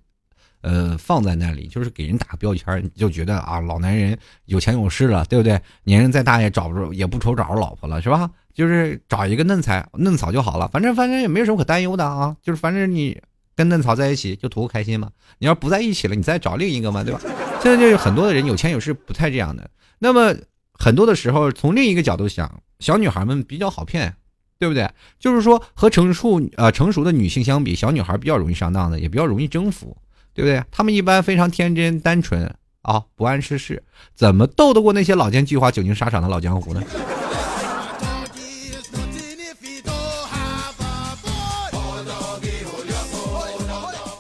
[0.63, 5.61] 呃放在那里，就是给人打个标签，就觉得啊老男人有钱有势了，对不对？
[5.85, 8.31] 年龄再大也找不着，也不愁找着老婆了，是吧？
[8.55, 13.21] 就是找一个嫩菜嫩草就好了，反正反正也没什么可担忧的啊，就是反正你
[13.55, 15.11] 跟嫩草在一起就图个开心嘛。
[15.39, 17.21] 你要不在一起了，你再找另一个嘛，对吧？
[17.63, 19.69] 现在就是很多的人有钱有势不太这样的。
[19.99, 20.35] 那么
[20.73, 24.15] 很多的时候，从另一个角度想，小女孩们比较好骗。
[24.59, 24.91] 对不对？
[25.19, 29.95] 就是说，和成熟呃成熟的女性相比，小女孩比较容易上当的，也比较容易征服，
[30.33, 30.65] 对不对？
[30.71, 33.83] 她们一般非常天真单纯啊，不谙世事，
[34.15, 36.83] 怎么斗得过那些老奸巨猾、久经沙场的老江湖呢？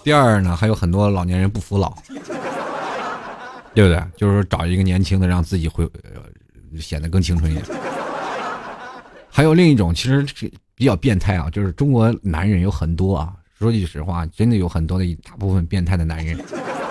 [0.05, 1.97] 第二呢，还有很多老年人不服老，
[3.73, 4.05] 对不对？
[4.19, 5.89] 就是找一个年轻的，让自己会
[6.79, 7.65] 显得更青春一点。
[9.37, 10.25] 还有另一种，其实
[10.75, 13.35] 比较变态啊，就是中国男人有很多啊。
[13.59, 16.39] 说句实话，真的有很多的一大部分变态的男人，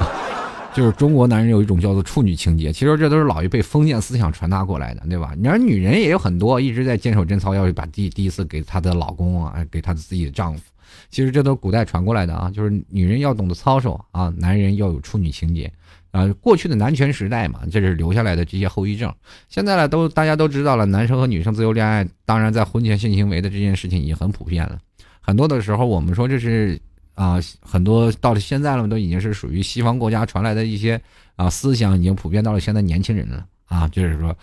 [0.71, 5.33] 就是中国男人有一种叫做处女情节，其实这都是老一辈封建思想传达过来的，对吧？
[5.35, 10.61] 你看女人也有很多一直在坚守贞操，要把第第一次给她的老公啊，给她的自己的丈夫。
[11.09, 15.71] 其实这都是古代传过来的啊，就是女人要懂得操守啊，男人要有处女情节
[16.15, 16.33] 啊。
[16.39, 19.13] 过去的男权时代嘛，这是留下来的这些后遗症。
[19.49, 24.79] 现在呢，都大家都知道了，男生和女生自由恋爱，当然在婚前性行为的这件事情已经很普遍了。
[25.19, 26.79] 很多的时候，我们说这是
[27.15, 30.99] 啊，很多到了现在了，都已经是属于西方国家传来的一些
[31.35, 33.87] 啊思想，已经普遍到了现在年轻人了啊。
[33.89, 34.35] 就是说，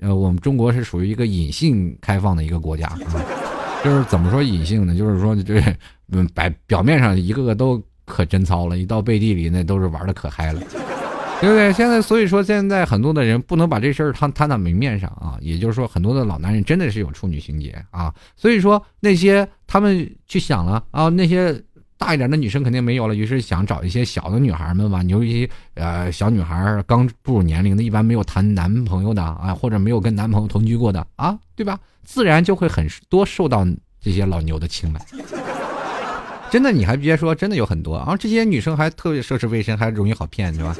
[0.00, 3.24] 呃，我们中国是属于一个隐性开放的一个国家啊。
[3.82, 4.94] 就是怎么说隐性呢？
[4.94, 5.58] 就是说，这
[6.12, 10.60] 嗯，摆表面上一个个都可贞操了，一到背地里那都是玩的可嗨了，
[11.40, 11.72] 对不对？
[11.72, 15.38] 现在所以说，现在很多的人不能把这事儿摊摊到明面上啊。
[15.40, 18.12] 也就是说，很多的老男人真的是有处女情节啊。
[18.36, 21.58] 所以说，那些他们去想了啊，那些
[21.96, 25.02] 大一点的女生肯定没有了，于是想找一些小的女孩们吧。
[25.04, 31.78] 尤其呃，小女孩刚步入年龄的，一般没有谈男朋友的啊，或者没有跟男朋友同居过的啊，对吧？
[32.04, 33.66] 自然就会很多受到
[34.00, 35.00] 这些老牛的青睐，
[36.50, 38.16] 真的，你还别说，真的有很多啊。
[38.16, 40.74] 这些女生还特别涉世未深，还容易好骗，对吧？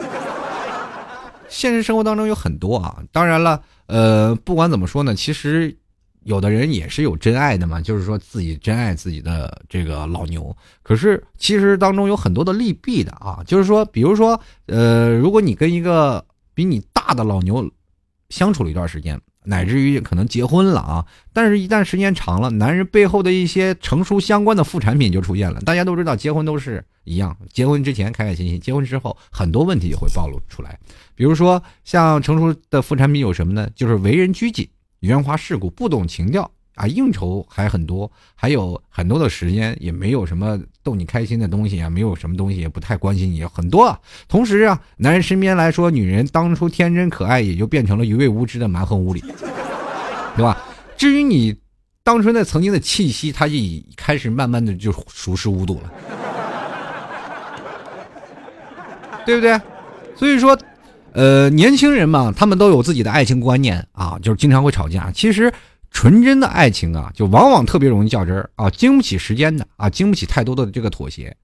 [1.51, 3.03] 现实生活当中有很多啊。
[3.13, 5.77] 当然了，呃，不管怎么说呢，其实
[6.23, 10.57] 有的人也是有真爱的嘛，就是说自己真爱自己的这个老牛。
[10.83, 17.71] 可是其实当中有很多的利弊的啊，就是说，比如说，呃，如果你跟一个比你大的老牛
[18.31, 19.21] 相处了一段时间。
[19.51, 25.61] 乃至于可能结婚了啊，但是，一旦时间长了，男人背后的一些成熟相关的副产品就出现了。
[25.63, 30.79] 大家都知道，结婚都是一样，结婚之前开开心心，结婚之后很多问题就会暴露出来。
[31.17, 33.69] 比如说，像成熟的副产品有什么呢？
[33.75, 34.69] 就是为人拘谨、
[35.01, 36.49] 圆滑世故、不懂情调。
[36.81, 43.85] 啊，应酬还很多，还有很多的时间，也没有什么逗你开心的东西啊，没有什么东西，也不太关心你，很多。
[43.85, 44.01] 啊。
[44.29, 49.23] 同时啊，男人身边来说，女人当初天真可爱，也就变成了一味无知的蛮横无理，
[50.35, 50.57] 对吧？
[50.97, 51.55] 至于你
[52.03, 55.93] 当初那曾经的气息，他就已开始慢慢的就熟视无睹了，
[59.27, 59.61] 对不对？
[60.16, 60.59] 所以说，
[61.12, 65.11] 呃，年轻人嘛，他们都有自己的爱情观念啊，就是经常会吵架。
[65.12, 65.53] 其实。
[65.90, 71.37] 纯真的爱情啊，就往往特别容易较真儿啊，经不起时间的啊，经不起太多的这个妥协。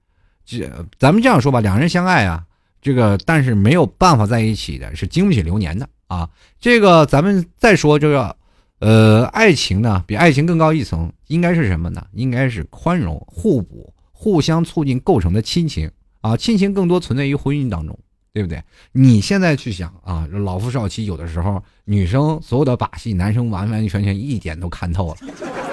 [0.45, 2.43] 这咱们这样说吧，两人相爱啊，
[2.81, 6.29] 这个但是没有办法在一起的，是经不起流年的啊。
[6.59, 8.35] 这个咱们再说这个，
[8.79, 12.07] 呃，爱情呢，比爱情更高一层，应该是什么呢？
[12.13, 16.37] 应该是宽容、互补、互相促进构成的亲情啊。
[16.37, 17.99] 亲情更多存在于婚姻当中。
[18.37, 18.61] 对不对？
[18.91, 25.17] 你现在去想啊，老夫少妻，有的时候女生所有的把戏，男生完完全全一点都看透了。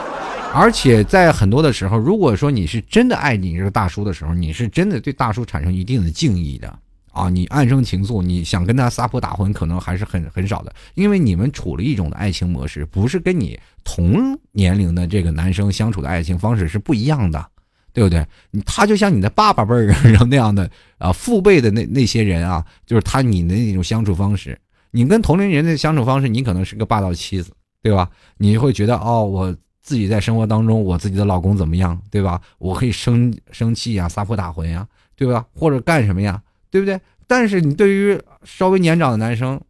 [0.54, 6.74] 而且在很多的时候，如果说你是真的爱你这个大叔的时候，你是真的对大叔产生一定的敬意的
[7.12, 17.46] 啊，你暗生情愫，你想跟他撒泼打混，可能还是很很少的，因为你们处了一种的爱情模式，不是跟你同年龄的这个男生相处的爱情方式是不一样的。
[17.94, 18.26] 对不对？
[18.66, 24.58] 他就像你的爸爸辈儿人那样的啊，父辈的那那些人啊，就是他你的那种相处方式。
[24.90, 27.52] 你跟同龄人的相处方式，你可能是个霸道妻子，
[27.82, 28.10] 对吧？
[28.36, 32.40] 你会觉得哦，我自己在生活当中，我自己的老公怎么样，对吧？
[32.58, 35.46] 我可以生生气呀，撒泼打浑呀，对吧？
[35.54, 37.00] 或者干什么呀，对不对？
[37.26, 39.60] 但是你对于稍微年长的男生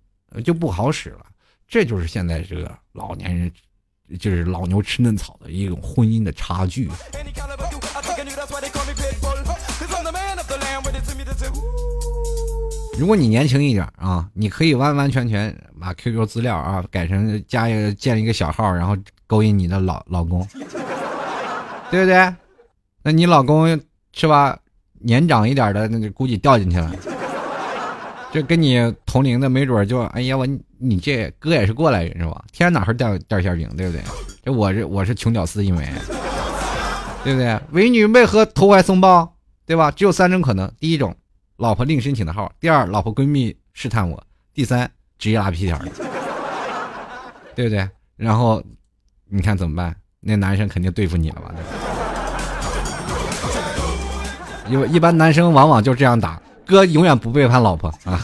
[0.43, 1.27] 就不好使了。
[1.67, 3.51] 这就是现在这个老年人，
[4.19, 6.91] 就是老牛吃嫩草的一种婚姻的差距。
[12.97, 20.47] 如果你年轻一点啊，你可以完完全全把 QQ 资料啊改成加一个建一个小号，然后勾引你的老老公，
[21.91, 22.35] 对不对？
[23.03, 23.69] 那你老公
[24.13, 24.57] 是吧？
[25.01, 26.91] 年长一点的，那就估计掉进去了。
[28.33, 30.47] 这跟你同龄的，没准就哎呀，我
[30.79, 32.43] 你这哥也是过来人是吧？
[32.53, 34.03] 天哪儿掉掉馅饼，对不对？
[34.45, 35.87] 这我这我是穷屌丝，因为。
[37.25, 37.59] 对不对？
[37.71, 39.35] 美女为何投怀送抱？
[39.67, 39.91] 对吧？
[39.91, 41.17] 只有三种可能：第一种，
[41.57, 44.17] 老婆另申请的号；第二，老婆闺蜜试探我；
[44.53, 45.79] 第三，直接拉皮条，
[47.55, 47.89] 对不对？
[48.17, 48.63] 然后
[49.27, 49.97] 你看怎么办？
[50.21, 51.55] 那男生肯定对付你了吧？
[54.69, 58.21] 因为一般男生往往就这样打，哥永远不背叛老婆啊！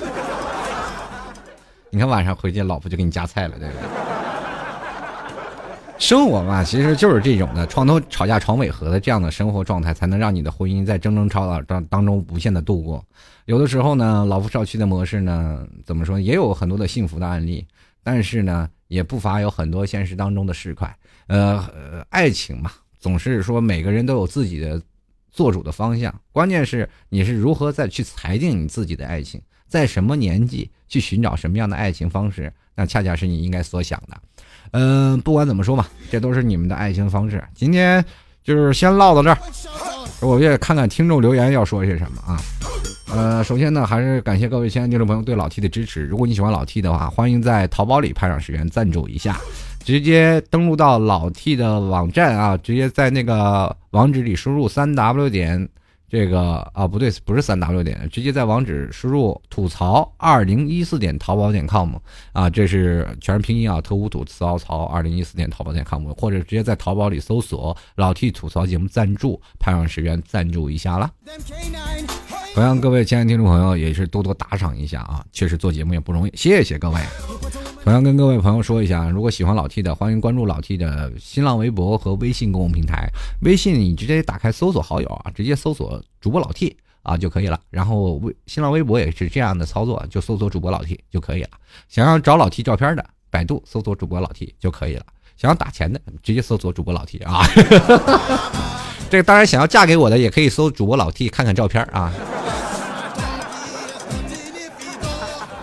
[1.91, 3.83] 你看晚上回去，老婆就给你夹菜了，对不对？
[6.01, 13.05] 生活嘛，其实就是这种的床头吵架床尾和的这样的生活状态，才能让你的婚姻在争争吵吵当当中无限的度过。
[13.45, 17.67] 有的时候呢，老夫少妻的模式呢，怎么说也有很多的幸福的案例，
[18.03, 20.91] 但是呢，也不乏有很多现实当中的市侩。
[21.27, 24.81] 呃，爱情嘛，总是说每个人都有自己的
[25.31, 29.39] 做主的方向，关键是你是如何再去裁定你自己的爱情。
[29.69, 34.21] 在什么年纪去寻找什么样的爱情方式，那恰恰是你应该所想的。
[34.73, 37.43] 嗯，不管怎么说吧，这都是你们的爱情方式。
[37.55, 38.05] 今天
[38.43, 39.39] 就是先唠到这儿，
[40.21, 42.41] 我也看看听众留言要说些什么啊。
[43.13, 46.05] 呃，首先呢，还是感谢各位亲爱的听众朋友对老 T 的支持。
[46.05, 49.37] 如果你喜欢老 T 的话，欢迎在淘宝里派上十元赞助一下，
[49.85, 55.69] 直接登录到老 T 的网站啊，直接在那个网址里输入三 W 点。
[56.11, 61.95] 这个啊不对，不是三 W 点，直接在网址输入吐槽二零一四点淘宝点 com
[62.33, 71.09] 啊，这是全是拼音啊，特务吐槽槽二零一四点淘宝点 com，或者直接在淘宝里搜索老 T 吐槽节目赞助，派上十元赞助一下啦。
[72.55, 77.01] 同样，各位亲爱的听众朋友也是多多打赏一下啊，确实做节目也不容易，谢谢各位。
[77.83, 83.09] 同样跟各位朋友说一下，如果喜欢老 T 的，欢迎关注老 T 的新浪微博和微信公共平台。
[83.43, 87.59] 微信你直接打开搜索好友啊，直接搜索主播老 T 啊就可以了。
[87.71, 91.49] 然后微新浪微博也是这样的操作，就搜索主播老 T 就可以了。
[91.89, 95.05] 想要找老 T 照片的，百度搜索主播老 T 就可以了。
[95.39, 97.43] 想要打钱的，直接搜索主播老 T 啊。
[99.09, 102.13] 这个当然，想要嫁给我的也可以搜主播老 T 看看照片啊。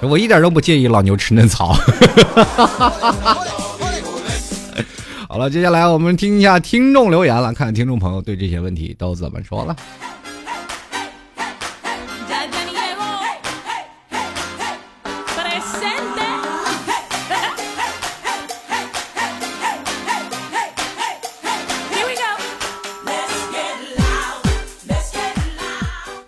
[0.02, 1.76] 我一点都不介意老牛吃嫩草。
[5.28, 9.76] 好了，接下来我们听一下听众留言了，看看听众朋友对这些问题都怎么说了。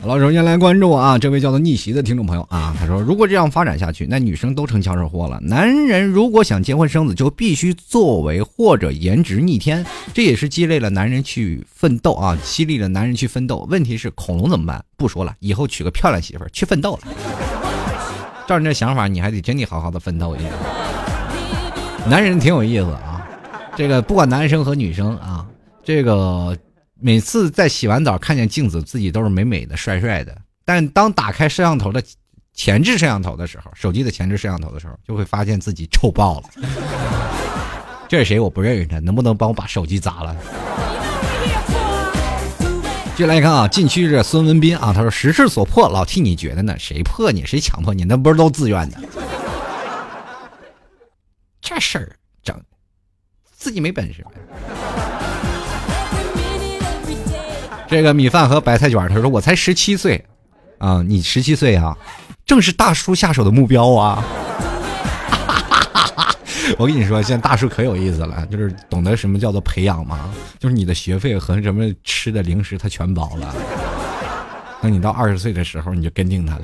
[0.10, 5.40] 好，首先来关注啊，这位叫做逆袭的听众朋友啊，他说：“如果这样发展下去，那女生都成抢手货了。
[5.40, 13.68] 男人如果想结婚生子，就必须作为或者颜值逆天，这也是激励了男人去奋斗啊，激励了男人去奋斗。
[13.70, 14.84] 问题是恐龙怎么办？
[14.98, 17.02] 不说了，以后娶个漂亮媳妇儿去奋斗了。
[18.48, 20.46] 照你这想法，你还得真得好好的奋斗一下。
[22.10, 23.28] 男人挺有意思啊，
[23.76, 25.46] 这个不管男生和女生啊，
[25.84, 26.58] 这个。”
[27.02, 30.36] 每次在洗完澡看见镜子，自己都是美美的、帅帅的。
[30.66, 32.04] 但当打开摄像头的
[32.54, 36.50] 前置摄像头的时候，手机的前置摄像头的时候，就会发现自己臭爆了。
[38.10, 38.40] 这是谁？
[38.40, 40.36] 我不认识他，能不能帮我把手机砸了？
[43.16, 46.76] 接来看啊，禁区是孙文斌啊，他说时势所迫，老替你觉得呢？
[46.78, 47.46] 谁迫你？
[47.46, 48.04] 谁强迫你？
[48.04, 48.98] 那不是都自愿的？
[51.62, 52.62] 这事儿整，
[53.56, 54.32] 自己没本事呗。
[57.90, 60.24] 这个米饭和白菜卷，他说我才十七岁，
[60.78, 61.98] 啊，你十七岁啊，
[62.46, 64.24] 正是大叔下手的目标啊！
[66.78, 73.56] 我跟你说，现在大叔可有意思了，就是懂得什么叫做培养嘛，就是你的学费和什么吃的零食他全包了。
[74.82, 76.62] 等你到二十岁的时候，你就跟定他了。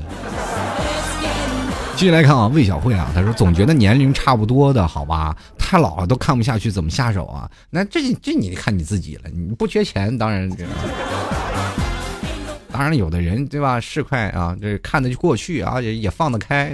[1.95, 5.35] 继续来看啊，魏小慧啊，他说总觉得年龄差不多的好吧，
[5.65, 7.49] 太老了都看不下去，怎么下手啊？
[7.71, 10.47] 那这这你看你自己了，你不缺钱，当然。
[12.71, 16.71] 当然，有的人对吧，是快啊，这看得就过去啊，也也放得开。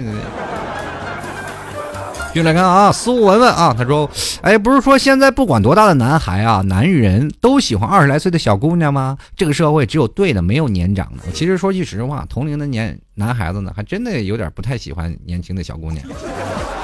[2.34, 4.10] 进来看啊，苏文文啊，他说
[4.42, 9.16] ：“哎，不是说现在不管多大的男孩啊，男人都喜欢二十来岁的小姑娘吗？
[9.36, 11.32] 这个社会只有对的，没有年长的。
[11.32, 16.04] 其实说句实话，同龄的年男孩子呢，还真的有点不太喜欢年轻的小姑娘。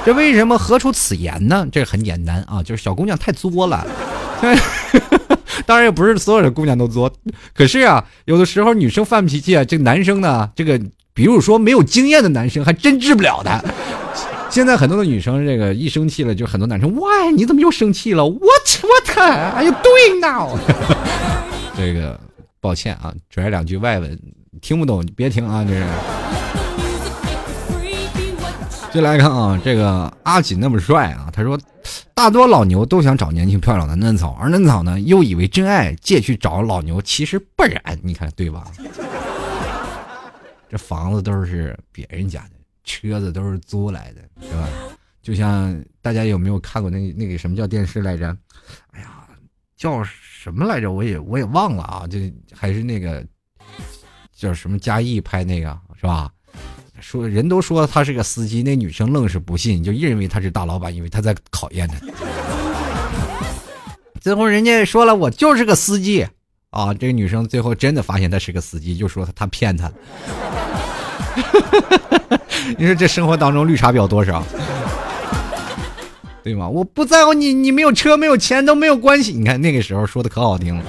[0.05, 0.57] 这为什么？
[0.57, 1.67] 何出此言呢？
[1.71, 3.85] 这很简单啊，就是小姑娘太作了。
[5.65, 7.11] ”当然也不是所有的姑娘都作，
[7.53, 10.79] 可是啊，有的时候女生犯脾气啊，这个男生呢，这个
[11.13, 13.63] 比如说没有经验的男生还真治不了的。
[14.49, 18.39] 现在很多的女生这个一生气了，就很多男生，Why，你怎么又生气了？What
[18.81, 20.57] what are you doing now？
[21.77, 22.19] 这个
[22.59, 24.19] 抱歉啊，拽两句外文，
[24.61, 25.83] 听不懂别听啊，这是。
[28.91, 31.59] 就来看啊，这个阿锦那么帅啊，他说，
[32.15, 38.65] 大多老牛都想找年轻漂亮的嫩草，而嫩草呢又以为真爱借去找老牛，其实不然，你看对吧？
[40.69, 42.51] 这房子都是别人家的，
[42.83, 44.67] 车子都是租来的，是吧？
[45.21, 48.35] 就像大家有没有看过那那个什么叫电视来着？
[48.91, 49.27] 哎呀，
[49.77, 50.91] 叫什么来着？
[50.91, 52.17] 我也我也忘了啊，就
[52.55, 53.23] 还是那个
[54.35, 56.31] 叫什么嘉义拍那个是吧？
[57.01, 61.95] 说人都说他是个司机，那女生愣是不信，就认为他是大老板，因为他在考验他。
[64.21, 66.27] 最后人家说了，我就是个司机
[66.71, 66.93] 啊！
[66.93, 69.91] 这个女生最后真的发现他是个司机，就说他他骗他。
[72.77, 74.43] 你说这生活当中绿茶婊多少？
[76.43, 76.67] 对吗？
[76.67, 79.31] 我不在乎你，你没有车没有钱都没有关系。
[79.31, 80.83] 你看那个时候说的可好听了。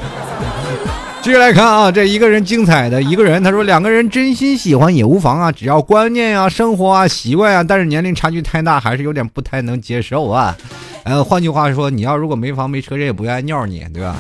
[1.23, 10.57] 继续来看啊，这一个人精彩的一个人，他说两个人真心喜欢也无妨啊，只要观念啊、生活啊、习惯啊，但是年龄差距太大，还是有点不太能接受啊。
[11.05, 14.17] 呃，换句话说，你要如果没房没车，人也不愿意尿你，对吧？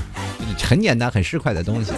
[0.62, 1.92] 很简单、很市侩的东西。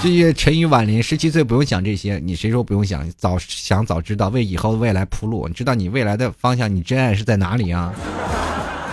[0.00, 3.04] 这些沉鱼晚林，十七岁不用想这些，你谁说不用想？
[3.16, 5.48] 早想早知道，为以后的未来铺路。
[5.48, 7.92] 你知道你未来的方向，你真爱是在哪里啊？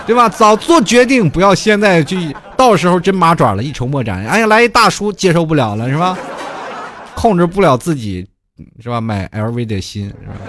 [0.06, 0.28] 对吧？
[0.28, 2.16] 早做决定，不要现在就
[2.56, 4.26] 到时候真麻爪了，一筹莫展。
[4.26, 6.16] 哎呀，来一大叔接受不了了，是吧？
[7.14, 8.26] 控制不了自己，
[8.80, 9.00] 是吧？
[9.00, 10.34] 买 LV 的心，是吧？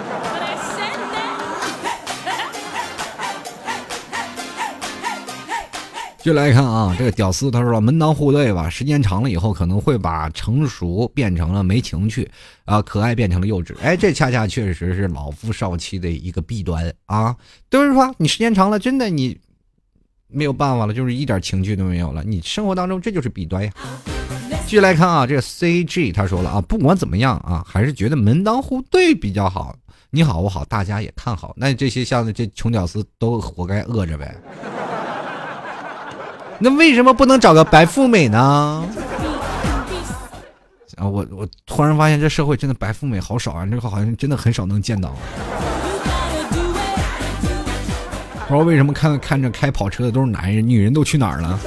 [6.23, 12.29] 就来看啊，这个屌丝他说门当户对吧，时间长了以后可能会把成熟变成了没情趣，
[12.65, 13.73] 啊，可爱变成了幼稚。
[13.81, 17.33] 哎，这恰恰确实是老夫少妻的一个弊端啊。
[17.69, 19.37] 就是说，你时间长了，真的你
[20.27, 22.23] 没有办法了，就是一点情趣都没有了。
[22.23, 23.71] 你生活当中这就是弊端呀。
[24.65, 29.75] 继续来看啊，这个 CG 他说了啊，不管怎么样啊，还是觉得门当户对比较好。
[30.09, 31.53] 你好我好，大家也看好。
[31.55, 34.35] 那这些像这穷屌丝都活该饿着呗。
[36.59, 38.83] 那为什么不能找个白富美呢？
[40.97, 45.15] 啊，我我突然发现这社会真的白富美好少啊，这个好像真的很少能见到。
[48.47, 51.59] 不知道为什么看看着开跑车的都是男人，女人都去哪儿了？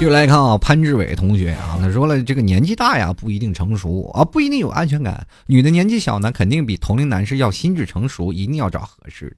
[0.00, 5.26] 就来看啊，潘志伟同学啊，他说了，这个年纪大呀不一定成熟啊，不一定有安全感。
[5.46, 9.36] 女的年纪小呢，肯定比同龄男士要心智成熟，一定要找合适。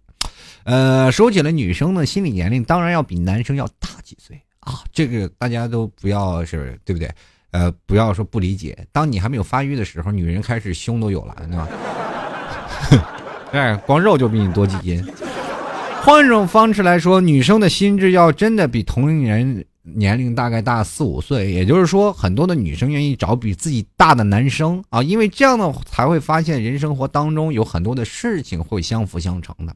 [0.63, 7.11] 呃，说起了女生的心理年龄，当然要比男生要大几岁啊，这个大家都不要是对不对？
[7.53, 8.87] 呃，不要说不理解。
[8.93, 11.69] 当你还没有发育的时候，女人开始胸都有了，对吧？
[13.53, 15.05] 哎，光肉就比你多几斤。
[16.03, 19.65] 换一种方式来说，女生的心智要真的比同龄人。
[19.83, 29.75] 年龄大概大四五岁，也就是说，很多的女生愿意找比自己大的男生啊，因为这样呢，才会发现人生活当中有很多的事情会相辅相成的。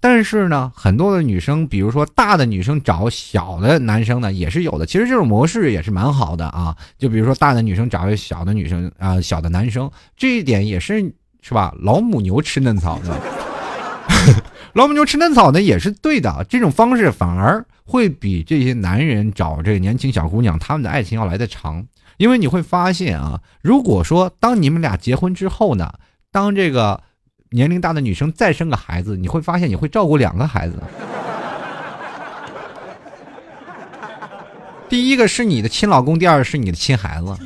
[0.00, 4.84] 但是呢，很多的女生，比如说大的女生找小的男生呢，也是有的。
[4.84, 6.76] 其实这种模式也是蛮好的啊。
[6.98, 11.00] 就比如说大的女生找小的女生啊，小的男生，这一点也是
[11.40, 11.74] 是吧？
[11.78, 13.20] 老母牛吃嫩草的，
[14.74, 16.44] 老母牛吃嫩草呢，也是对的。
[16.48, 17.64] 这种方式反而。
[17.86, 21.84] 会比这些男人找这个年轻小姑娘，他们的爱情要来的长，
[22.16, 25.92] 因为你会发现啊，如果说当你们俩结婚之后呢，
[26.32, 27.02] 当这个
[27.50, 30.82] 年龄大的女生再生个孩子，你会发现你会照顾两个孩子，
[34.88, 37.36] 第一个是你的亲老公，第二个是你的亲孩子，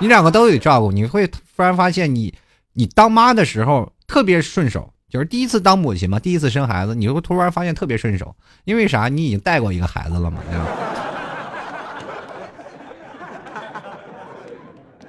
[0.00, 2.32] 你两个都得照顾，你会突然发现你
[2.72, 4.94] 你当妈的时候特别顺手。
[5.08, 8.34] 就是第一次当母亲嘛，第一次生孩子，你会突然发现特别顺手，
[8.64, 9.08] 因为啥？
[9.08, 10.66] 你已经带过一个孩子了嘛，对吧？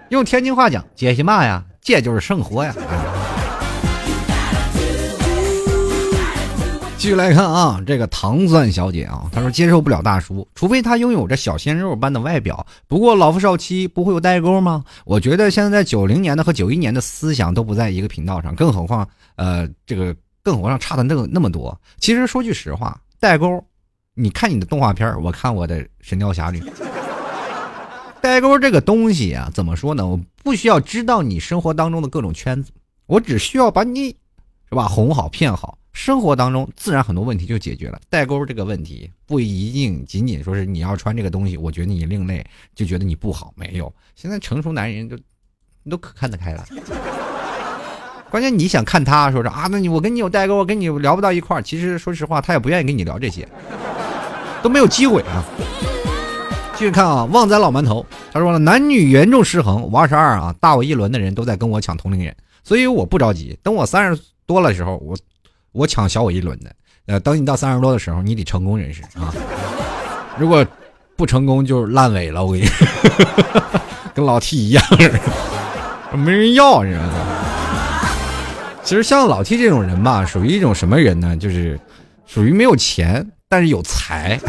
[0.10, 1.66] 用天津话讲，接些嘛呀？
[1.82, 2.74] 接就是生活呀。
[7.08, 12.68] 继续来看啊，这个糖蒜小姐啊，她说接受不了大叔，除非他拥有着小鲜肉般的外表。
[12.86, 14.84] 不过老夫少妻不会有代沟吗？
[15.06, 21.80] 我觉得现在九零年的和九一年的思想都不在一个频道上，更何况呃，这个更何况差的那那么多。
[21.98, 23.64] 其实说句实话，代沟，
[24.14, 26.60] 你看你的动画片，我看我的《神雕侠侣》，
[28.20, 30.06] 代沟这个东西啊，怎么说呢？
[30.06, 32.70] 我不需要知道你生活当中的各种圈子，
[33.06, 34.10] 我只需要把你，
[34.68, 35.78] 是吧，哄好骗好。
[35.98, 42.46] 生活当中自然很多问题就解决了，代沟这个问题不一定仅仅说是你要穿这个东西，我觉得你另类
[42.76, 43.92] 就觉得你不好，没有。
[44.16, 45.18] 现在成熟男人都
[45.90, 46.64] 都可看得开了，
[48.30, 51.64] 关键你想看他说是啊，那你我跟你有代沟，我跟你聊不到一块儿。
[51.64, 53.50] 其实说实话，他也不愿意跟你聊这些，
[54.62, 55.44] 都没有机会啊。
[56.76, 59.82] 继续看啊，旺仔老馒头他说了，男女严重失衡。
[59.92, 65.18] 我二十二啊，大我一轮的人都在跟我抢同龄人，所以我不着急，等我三十多了时候我。
[65.72, 66.72] 我抢小我一轮的，
[67.08, 69.34] 呃，等你到三十多的时候，你得成功人士啊！
[70.38, 70.66] 如果
[71.16, 72.46] 不成功，就烂尾了。
[72.46, 72.70] 我跟你，
[74.14, 74.84] 跟老 T 一样，
[76.14, 77.12] 没人要，你知道吗？
[78.84, 81.36] 其实像老 T 这种人吧，属于一种什么人呢？
[81.36, 81.80] 就是
[82.26, 84.40] 属于没有钱，但是有才，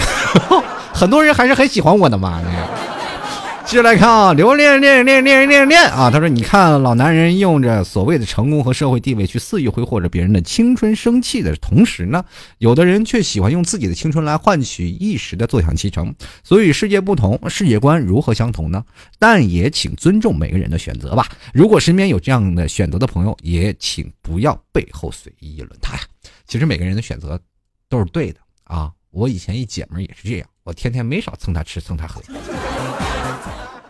[0.94, 2.40] 很多人还是很喜欢我的嘛。
[3.68, 6.10] 接着来看啊，留恋恋恋恋恋恋啊！
[6.10, 12.24] 他说：“你看，老男人用着所谓的成功和社会地位去肆意挥霍着别人的青春生气的同时呢，
[12.56, 16.14] 有的人却喜欢用自己的青春来换取一时的坐享其成。
[16.42, 18.82] 所以世界不同，世界观如何相同呢？
[19.18, 21.28] 但也请尊重每个人的选择吧。
[21.52, 26.00] 如果身边有这样的选择的朋友，也请不要背后随意议论他呀。
[26.46, 27.38] 其实每个人的选择
[27.90, 32.22] 都是对的。”啊，我以前一姐们也是这样，我天天没少蹭他吃蹭他喝。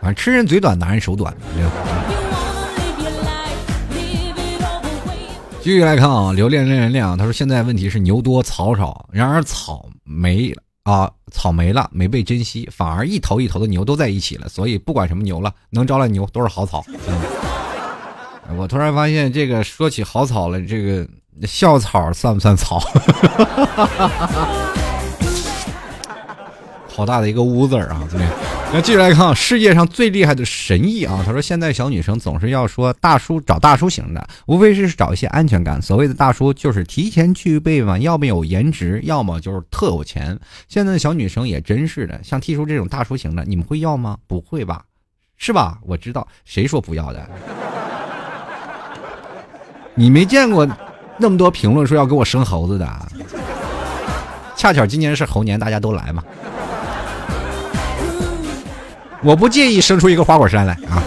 [0.01, 1.35] 反正吃人嘴短，拿人手短。
[5.61, 16.83] 继续来看啊，留恋恋恋恋，他说现在问题是牛多草少，然而草没啊，草没了，没被珍惜，反而一头一头的牛都在一起了，所以不管什么牛了，能招来牛都是好草。
[18.57, 21.07] 我突然发现，这个说起好草了，这个
[21.47, 22.81] 校草算不算草？
[26.99, 28.03] 好大的一个污字啊！
[28.11, 28.21] 对，
[28.75, 31.23] 那继续来看世界上最厉害的神医啊。
[31.25, 35.81] 他说，现在小女生总是要说大叔找大叔型的，无非是找一些安全感。
[35.81, 40.37] 所谓的大叔就是提前具备嘛，要么有颜值，要么就是特有钱。
[40.67, 44.19] 现在的小女生也真是的，像 T 叔这种大叔型的，你们会要吗？
[44.27, 44.83] 不会吧？
[45.37, 45.79] 是吧？
[45.83, 47.25] 我知道，谁说不要的？
[49.95, 50.67] 你没见过
[51.17, 52.87] 那么多评论说要给我生猴子的，
[54.57, 56.25] 恰巧今年是猴年，大家都来嘛。
[59.23, 61.03] 我不介意生出一个花果山来啊！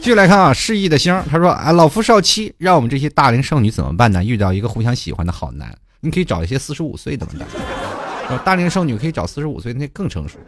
[0.00, 4.22] 继续来看啊，示意的星，他说啊，老夫少妻，让我们这些大龄剩女怎么办呢？
[4.24, 10.38] 遇到一个互相喜欢的好男，你可以找一些四十五岁的嘛，大龄剩女可以找四十五岁那更成熟。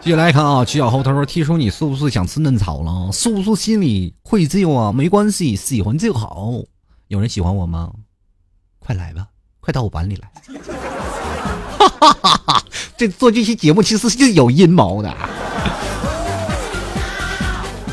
[0.00, 3.12] 继续来看啊，曲小后他说：“T 叔，你是不是想吃嫩草了？
[3.12, 4.90] 是不是心里愧疚啊？
[4.90, 6.54] 没关系，喜欢就好。
[7.08, 7.92] 有人喜欢我吗？
[8.78, 9.28] 快来吧，
[9.60, 10.30] 快到我碗里来。”
[11.88, 12.62] 哈哈哈！
[12.96, 15.14] 这做这期节目其实是有阴谋的。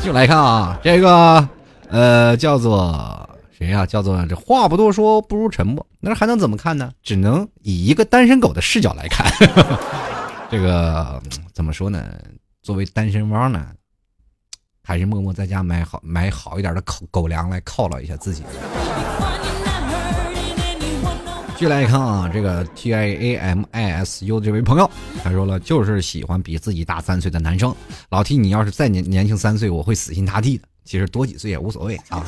[0.02, 1.48] 就来看啊，这个
[1.88, 3.84] 呃叫做谁呀？
[3.84, 5.86] 叫做这话不多说，不如沉默。
[6.00, 6.90] 那还能怎么看呢？
[7.02, 9.26] 只能以一个单身狗的视角来看。
[10.50, 11.20] 这个
[11.52, 12.04] 怎么说呢？
[12.62, 13.66] 作为单身汪呢，
[14.82, 18.42] 还是默默在家买好买好一点的狗狗粮来犒劳一下自己。
[21.60, 24.90] 继续来看啊，这个 T I A M I S U 这位朋友，
[25.22, 27.76] 他说了，就是喜欢比自己大三岁的男生。
[28.08, 30.64] 老 T，你要是再年年轻三岁，我会死心塌地的。
[30.86, 32.24] 其实多几岁也无所谓啊。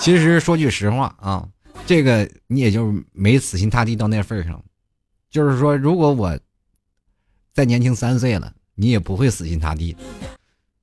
[0.00, 1.46] 其实说句实话啊，
[1.86, 4.60] 这个你也就没死心塌地到那份上。
[5.30, 6.36] 就是说，如果我
[7.52, 9.96] 再年轻三岁了，你也不会死心塌地，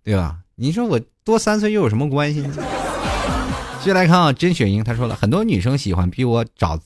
[0.05, 0.37] 对吧？
[0.55, 2.55] 你说我多三岁又有什么关系呢？
[3.79, 6.79] 继续来看啊，甄雪莹，她说了很多女生喜欢比我找。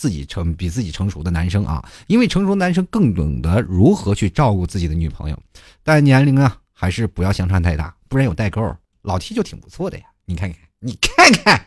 [0.00, 5.38] 自己成比自己成熟的男生啊，因为成熟男生更懂得如何去照顾自己的女朋友，
[5.82, 8.74] 但年龄啊还是不要相差太大，不然有代沟。
[9.02, 11.66] 老 T 就挺不错的呀，你看看，你看看。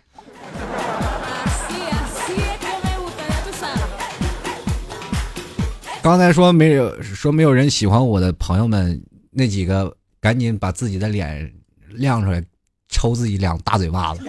[6.02, 11.54] 刚才说没有说没有人喜欢我的朋友们，那几个赶紧把自己的脸
[11.90, 12.44] 亮出来，
[12.90, 14.28] 抽自己两大嘴巴子，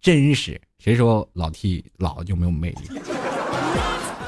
[0.00, 0.60] 真是。
[0.82, 3.00] 谁说老 T 老就没有魅力？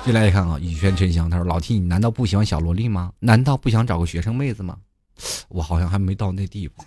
[0.05, 3.11] 进来一看啊，雨轩沉香，他说：“老 T，你难道不喜欢小萝莉吗？
[3.19, 4.77] 难道不想找个学生妹子吗？”
[5.51, 6.85] 我好像还没到那地步。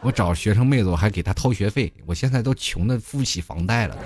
[0.00, 3.98] 我找学生妹子，我还给她掏学费，我现在都穷的付不起房贷了。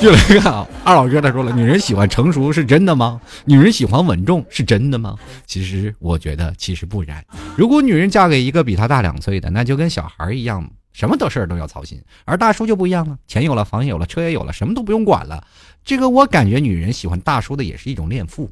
[0.00, 3.20] 进来看啊，二老哥他说了：“女人喜欢成熟是真的吗？
[3.44, 5.16] 女人喜欢稳重是真的吗？”
[5.46, 7.24] 其实我觉得其实不然。
[7.56, 10.68] 如果女人嫁给一个比她大两岁的，那就跟小孩一样。
[10.92, 15.46] 什么的事儿都要操心，而大叔就不一样了，钱有了，房也有了，车也有了，什么都不用管了。
[15.84, 18.50] 这个我感觉女人喜欢大叔的也是一种恋父，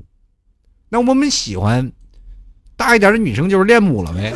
[0.88, 1.92] 那我们喜欢
[2.76, 4.32] 大一点的女生就是恋母了呗。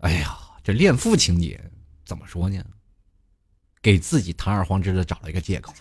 [0.00, 1.60] 哎呀，这恋父情节
[2.04, 2.62] 怎么说呢？
[3.80, 5.72] 给自己堂而皇之的找了一个借口。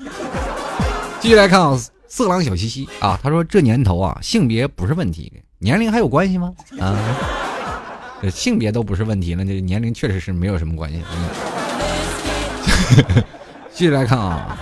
[1.20, 6.54] 继续来看啊，色狼小西西啊，他说这年头啊，性别不是问题，年龄还有关系吗？
[6.80, 6.96] 啊。
[8.30, 11.02] 性别都不是问题了，这年龄确实是没有什么关系。
[11.12, 11.30] 嗯
[13.74, 14.58] 继续来看啊，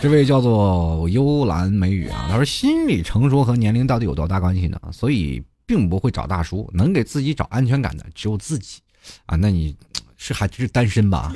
[0.00, 4.78] 这位叫做幽兰美语啊，他说心理成熟和年龄到底有多大关系呢？
[4.92, 8.78] 所以并不会找大叔，能给自己找安全感的只有自己
[9.24, 9.34] 啊。
[9.34, 9.74] 那你
[10.16, 11.32] 是还是单身吧？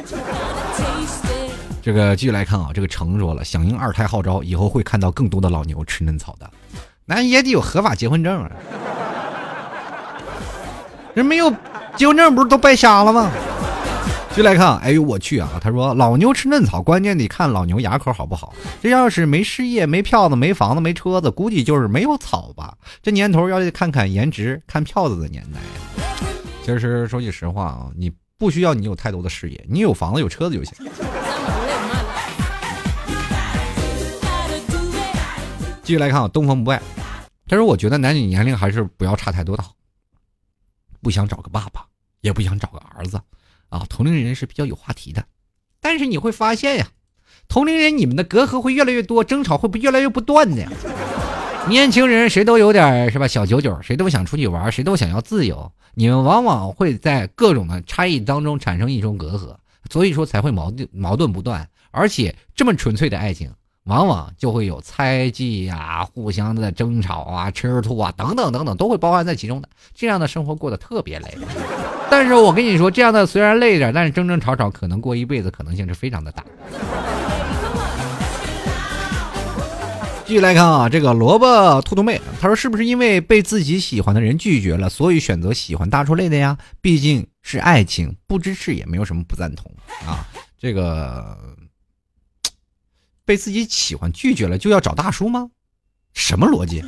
[1.83, 6.49] 这个继续来看啊，这个成熟了，响应二胎号召，以后会看到更多的老牛吃嫩草的。
[7.11, 8.49] 那也得有合法结婚证啊！
[11.13, 11.53] 人没有
[11.97, 13.29] 结婚证，不是都白瞎了吗？
[14.33, 15.49] 就来看，哎呦我去啊！
[15.61, 18.55] 他说老牛吃嫩草，关键得看老牛牙口好不好。
[18.81, 22.75] 这要是没事业、没票子、没房子、没车子，估计就是没有草吧。
[23.03, 25.59] 这年头要得看看颜值、看票子的年代。
[26.65, 30.75] 其实说句实话啊，你不需要你有太多的事业，你有房子、有车子就行。
[35.83, 36.81] 继续来看啊，东方不败。
[37.51, 39.75] 他说：“我觉得男女年龄还是不要差太多的好。
[41.03, 41.85] 不想找个爸爸，
[42.21, 43.21] 也不想找个儿子，
[43.71, 45.25] 啊，同龄人是比较有话题的。
[45.81, 46.87] 但是你会发现呀，
[47.49, 50.65] 同龄人你们的隔阂会越来越多，争吵会不越来越不断的。
[51.69, 53.27] 年轻人谁都有点是吧？
[53.27, 55.73] 小九九，谁都想出去玩，谁都想要自由。
[55.95, 59.57] 你们往往会在各种的差异当中产生一种隔阂，
[59.91, 61.69] 所以说才会矛盾矛盾不断。
[61.91, 63.53] 而且这么纯粹的爱情，
[63.85, 69.69] 往往就会有猜忌呀、互相的争吵啊、吃醋啊等等等等，都会包含在其中的。
[69.95, 71.39] 这样的生活过得特别累。
[72.11, 76.45] 但是我跟你说，这样的虽然累一点，但是争争吵吵可能过一辈子可能性是非常的大。
[80.27, 86.57] 继续来看啊，这个萝卜兔兔妹，她说是不是因为被自己喜欢的人拒绝了，所以选择喜欢大叔类的呀？
[86.81, 89.73] 毕竟是爱情，不支持也没有什么不赞同
[90.07, 90.29] 啊。
[90.57, 91.37] 这个
[93.31, 95.49] 被自己喜欢拒绝了就要找大叔吗？
[96.15, 96.83] 什么逻辑？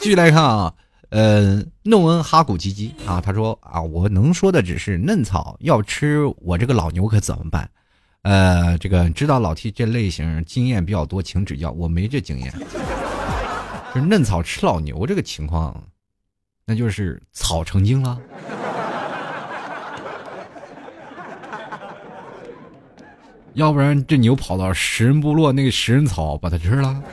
[0.00, 0.74] 继续来看啊，
[1.10, 7.70] 呃，诺恩哈古基基啊，他说啊，我能说的只是嫩草要吃我这个老牛可怎么办？
[8.22, 11.70] 呃，这个知道老 T 这类型经验比较多，请指教。
[11.70, 12.52] 我没这经验，
[13.94, 15.80] 就是嫩草吃老牛这个情况，
[16.66, 18.20] 那就是草成精了。
[23.54, 27.02] 要不然这牛跑到食人部落那个食人草把它吃了。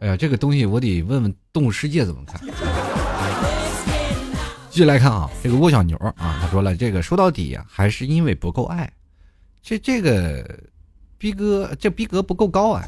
[0.00, 2.38] 哎呀，这个东西我得问问动物世界怎么看。
[4.68, 8.92] 继续来看啊，这个蜗小牛啊，他说了，这个说到底啊还是因为不够爱，
[9.62, 10.46] 这这个
[11.16, 12.84] 逼格这逼格不够高啊，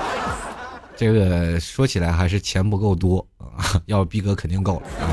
[0.94, 5.08] 这个说起来还是钱不够多啊，要逼格肯定够了啊。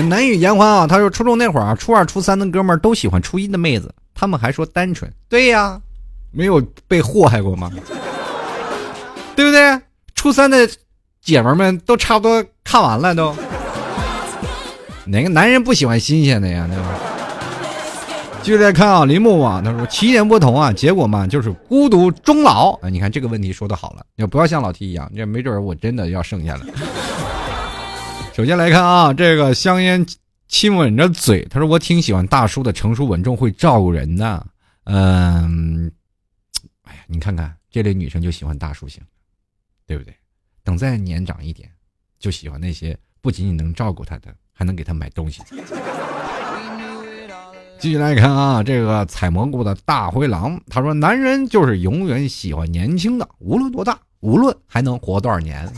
[0.00, 5.80] 难语言欢啊，他说初中那会儿啊，初二初三的哥们儿都喜欢初一的妹子，他们还说单纯，对呀，
[6.30, 7.70] 没有被祸害过吗？
[9.36, 9.80] 对不对？
[10.14, 10.68] 初三的。
[11.24, 13.32] 姐们们都差不多看完了，都
[15.04, 16.66] 哪个男人不喜欢新鲜的呀？
[16.68, 16.84] 对吧？
[18.42, 22.88] 就在看啊，林木啊他说起点不同啊，结果嘛就是孤独终老啊。
[22.88, 25.08] 你看这个问题说的好了，要不要像老 T 一样？
[25.14, 26.62] 这没准我真的要剩下了。
[28.34, 30.06] 首先来看啊，这个香烟
[30.48, 34.46] 亲吻着嘴，他说我挺喜欢大叔的，成熟稳重，会照顾人的。
[34.84, 35.92] 嗯，
[36.84, 39.02] 哎呀，你看看这类女生就喜欢大叔型，
[39.86, 40.14] 对不对？
[40.64, 41.68] 等再年长一点，
[42.18, 45.42] 就喜欢那些不仅仅能照顾她的，还能给她买东西。
[47.78, 55.70] 继续来看啊，这个采蘑菇的大灰狼，他说：“男人就是永远喜欢年轻的，无论多大，无论还能活多少年。”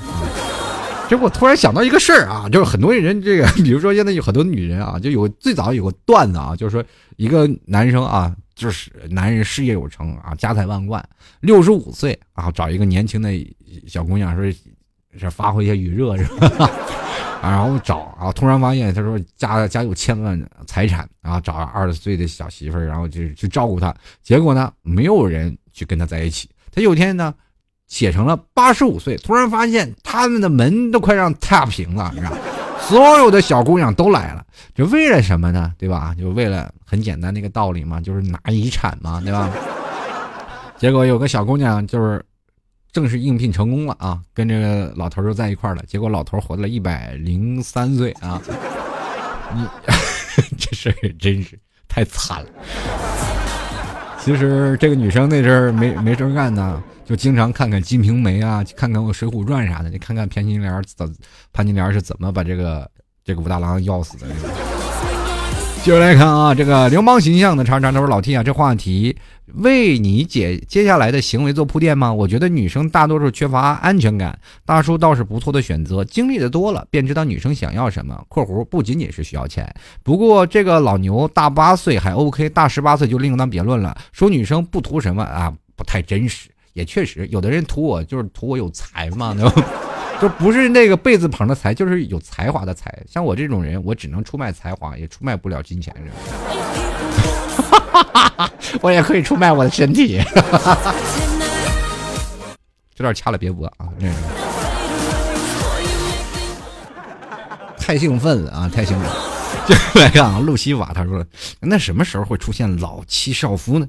[1.08, 6.84] 结果突然想到一个事儿啊，就是很多人这个， 比如说现在有很多女人啊，就有最早有个段子啊，就是说
[7.16, 11.02] 一个男生啊，就是男人事业有成啊，家财万贯，
[11.40, 13.30] 六十五岁啊，找一个年轻的
[13.86, 14.52] 小姑娘说。
[15.16, 16.68] 是发挥一下余热是吧？
[17.40, 20.36] 啊，然后找啊，突然发现他说家家有千万
[20.66, 23.94] 财产，然后找二十岁的小媳妇儿，然后就去照顾他。
[24.24, 26.50] 结果呢，没有人去跟他在一起。
[26.72, 27.32] 他有天呢，
[27.86, 32.32] 写成了八十五岁，突然发现他们的门都快让踏平了，你知道？
[32.80, 35.72] 所有的小姑娘都来了，就为了什么呢？
[35.78, 36.14] 对吧？
[36.18, 39.50] 就为了很简单的一个道理嘛，就是拿遗产嘛，对吧？
[40.76, 42.24] 结果有个小姑娘就是。
[42.94, 45.82] 正式应聘成功了啊，跟这个老头就在一块了。
[45.84, 48.40] 结果老头活了一百零三岁啊！
[49.52, 49.66] 你
[50.56, 51.58] 这事儿真是
[51.88, 52.48] 太惨了。
[54.20, 59.90] 其实这个女生那阵儿没没事干呢，就经常看看《金瓶梅》啊，看看《我水浒传》啥的。
[59.90, 61.14] 你看看潘金莲怎
[61.52, 62.90] 潘金莲是怎么把这个
[63.22, 64.26] 这个武大郎要死的。
[65.82, 69.14] 接着来看啊，这个流氓形象的常常都是老 T 啊，这话题
[69.52, 72.10] 为你解接下来的行为做铺垫吗？
[72.10, 78.18] 我觉得女生大多数缺乏安全感，大叔倒是不错的选择，经历的多了便知道女生想要什么。
[78.30, 79.70] （括弧不仅仅是需要钱，
[80.02, 83.94] 不过这个老牛大八岁还 OK，大十八岁就另当别论了。
[84.12, 89.64] 说女生不图什么啊，不太真实，也确实有的人图我就是图我有才嘛， 对吧？
[90.20, 92.96] 就不是那个贝字旁的才，就是有才华的才。
[93.08, 95.94] 像我这种人，我只能出卖才华，也出卖不了金钱。
[98.80, 100.20] 我也可以出卖我的身体。
[102.94, 103.88] 这段掐了别播啊！
[107.76, 108.70] 太兴奋了啊！
[108.72, 109.14] 太兴奋了！
[109.66, 111.24] 就来看啊，露西瓦他说
[111.60, 113.86] ：“那什么时候会出现老妻少夫呢？”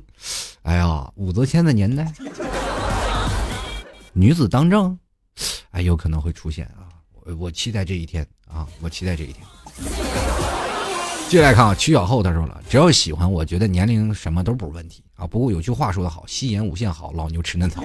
[0.64, 2.12] 哎呀，武则天的年代，
[4.18, 4.97] 女子当政。
[5.72, 6.88] 哎有可能会出现啊！
[7.11, 8.66] 我我期待这一天啊！
[8.80, 9.45] 我期待这一天。
[11.28, 15.28] 接下来看啊，曲小厚他说了，只要喜欢，我觉得年龄什么都不是问题啊。
[15.28, 17.84] 不过有句话说得好，夕颜无限好，老牛吃嫩草。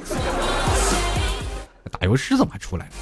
[1.90, 2.92] 打油诗怎么还出来了？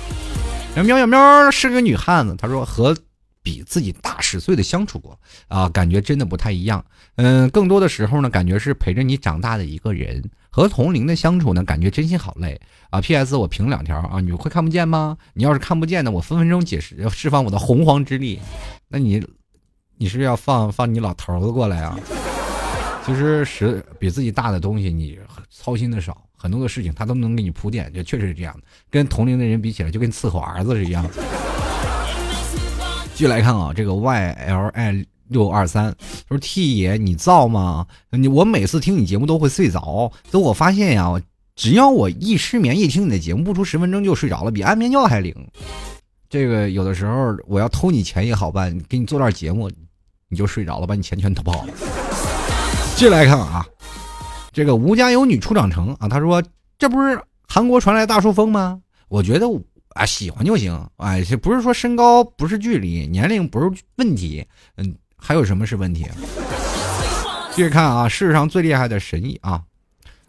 [0.82, 2.96] 喵喵喵是个女汉子，她说和
[3.42, 6.82] 比自己大十岁的相处过啊，感觉真的不太一样。
[7.16, 10.30] 嗯，更多的时候呢，感觉是陪着你长大的一个人。
[10.58, 13.00] 和同龄的相处呢，感觉真心好累啊。
[13.00, 13.36] P.S.
[13.36, 15.16] 我评两条啊，你会看不见吗？
[15.32, 18.40] 你要是看不见呢，我分分钟解释，释放我的洪荒之力。
[18.88, 19.24] 那你，
[19.98, 21.96] 你是要放放你老头子过来啊？
[23.06, 25.16] 其实是比自己大的东西，你
[25.48, 26.20] 操心的少。
[26.36, 28.62] 很多的事情他都能给你铺垫，就确实是这样的。
[28.90, 31.08] 跟同龄的人比起来，就跟伺候儿子是一样。
[33.14, 35.94] 继续来看啊，这个 Y L I 六二三
[36.28, 37.86] 说 T 爷你造吗？
[38.10, 41.12] 你我每次听你节目都会睡着，等我发现呀，
[41.54, 45.34] 只要我一失眠，一听你的节目，不出十分钟就睡着了，比安眠药还灵。
[46.28, 49.70] 这个有的时候我要偷你钱也好办，给你做段节目，
[50.28, 51.72] 你就睡着了，把你钱全偷跑了。
[52.94, 53.66] 继续来看啊。
[54.50, 56.42] 这个吴家有女初长成啊，他说
[56.78, 58.80] 这不是韩国传来大叔风吗？
[59.08, 59.46] 我觉得
[59.90, 64.44] 啊喜欢就行，哎，这不是说身高不是距离，年龄不是问题，
[64.76, 66.06] 嗯，还有什么是问题？
[67.52, 69.60] 继续看啊，世上最厉害的神医啊，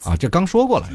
[0.04, 0.90] 啊，这刚说过了。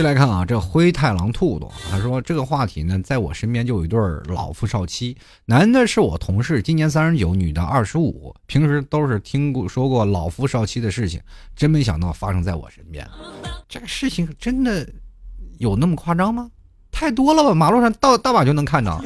[0.00, 11.20] 就来看啊，这灰太狼兔兔，他说这个话题呢，在我身边就有一对老夫少妻，男的是我同事，今年三十九，女的二十五，平时都是听过说过老夫少妻的事情，
[11.54, 13.06] 真没想到发生在我身边，
[13.68, 14.88] 这个事情真的
[15.58, 16.50] 有那么夸张吗？
[16.90, 19.04] 太多了吧，马路上到大把就能看到，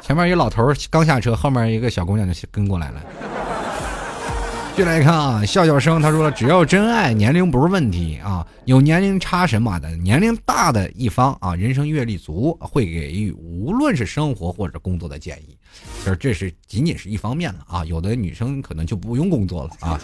[0.00, 3.02] 前面一老头刚下车，后面一个小姑娘就跟过来了。
[4.74, 8.46] 进来看啊，笑笑生他说，只要真爱，年龄不是问题啊。
[8.64, 15.56] 有年龄差什么的，年龄大的一方啊，人生阅历足，会给予无论是生活或者工作的建议。
[15.98, 20.00] 其实这是仅仅是一方面了啊，有的女生可能就不用工作了啊。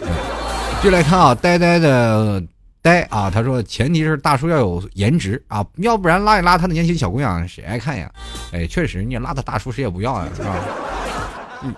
[0.83, 2.43] 进来看啊，呆呆的
[2.81, 8.11] 呆啊，他说前提是大叔要有颜值啊，要不然邋里邋遢的年轻小姑娘谁爱看呀？
[8.51, 10.55] 哎，确实你邋遢大叔谁也不要呀，是吧？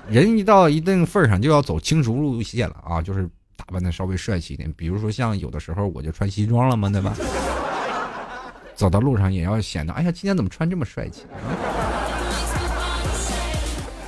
[0.09, 3.27] 人一到一定份儿上，就要走轻熟路线了啊，就是
[3.57, 4.71] 打扮的稍微帅气一点。
[4.73, 7.13] 比如说像有的时候我就穿西装了嘛，对吧？
[8.75, 11.23] 走到路上也要显得，哎呀，今天怎么穿这么帅气？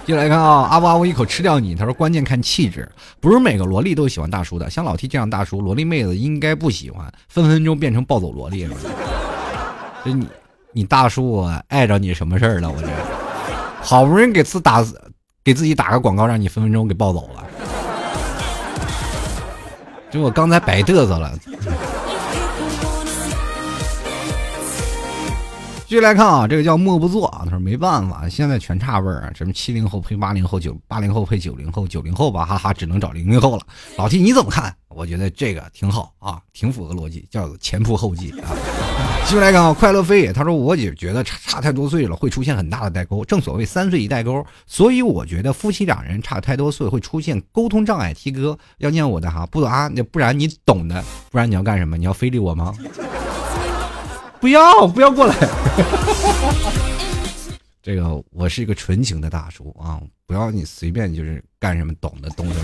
[0.05, 1.75] 进来看啊，阿呜阿呜一口吃掉你。
[1.75, 4.69] 他说关键看气质，不是每个萝莉都喜欢大叔的。
[4.69, 8.75] 像老 T 这样大叔，萝莉妹子应该不喜欢，分分钟变成暴走萝莉了。
[10.03, 10.27] 这你
[10.71, 12.69] 你大叔碍着你什么事儿了？
[12.69, 12.87] 我这
[13.81, 14.85] 好不容易给自打。
[15.43, 17.43] 给自己打个广告，让你分分钟给抱走了。
[20.09, 21.33] 就我刚才白嘚瑟了。
[25.93, 33.61] 继续来看啊，这个叫默不作啊，他说没办法，现在全差味儿啊，什么七零后配八零后，九八零后配九零后，九零后吧，哈哈，只能找零零后了。
[33.95, 34.75] 老 T 你怎么看？
[34.89, 38.49] 我觉得这个挺好啊，挺符合逻辑，叫前仆后继啊。
[39.29, 43.23] 继续来看啊，快乐飞，他说我姐觉得差差太多岁了，会出现很大的代沟。
[43.23, 48.11] 正所谓三岁一代沟，所以我觉得夫妻两人差太多岁会出现沟通障碍。
[48.15, 51.97] T 哥要念我的哈，不啊，不然你懂的，不然你要干什么？
[51.97, 52.73] 你要非礼我吗？
[54.43, 55.33] 不要，不要过来。
[57.81, 62.55] 这个我是一个纯情的大叔啊，不要你随便就是干什么，懂的懂的。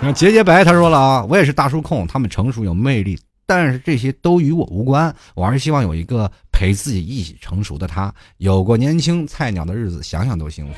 [0.00, 3.18] 那洁洁白他说了啊，我也是大叔控，他们成熟有魅力。
[3.44, 10.74] 但是这些都与我无关，我还是希望有一个陪自己一起成熟的他，有过年轻菜鸟的日子，想想都幸福。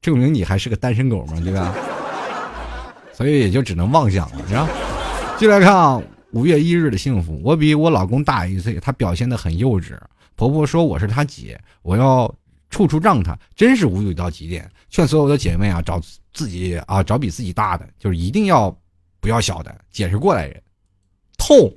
[0.00, 1.74] 证明你还是个单身狗嘛，对吧？
[3.12, 4.68] 所以也就只能妄想了，是吧？
[5.36, 6.00] 进来看啊，
[6.32, 9.96] 五月一日的幸福，我比我老公大一岁，他表现的很幼稚。
[10.36, 12.32] 婆婆说我是他姐，我要
[12.70, 14.70] 处处让他，真是无语到极点。
[14.90, 16.00] 劝所有的姐妹啊，找
[16.32, 18.76] 自己啊，找比自己大的，就是一定要
[19.20, 20.62] 不要小的，姐是过来人。
[21.38, 21.72] 痛，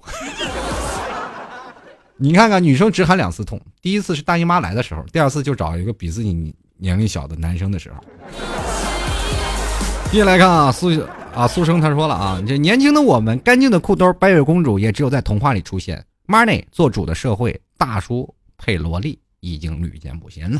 [2.17, 8.03] 你看看，女生只喊两次痛，第一次是大姨妈来的时候，第二次就找一个比自己年龄小的男生的时候。
[10.11, 10.91] 接下来看啊，苏
[11.33, 20.59] 啊苏生他说了啊，这年轻的我们，干净的裤兜，白雪公主也只有在童话里出现，money 做主的社会，大叔配萝莉已经屡见不鲜了。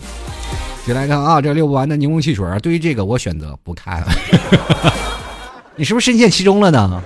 [0.86, 4.07] 接来看啊，这溜不完的柠檬汽水，对于这个我选择不看了。
[5.76, 7.03] 你是不是深陷其中了呢？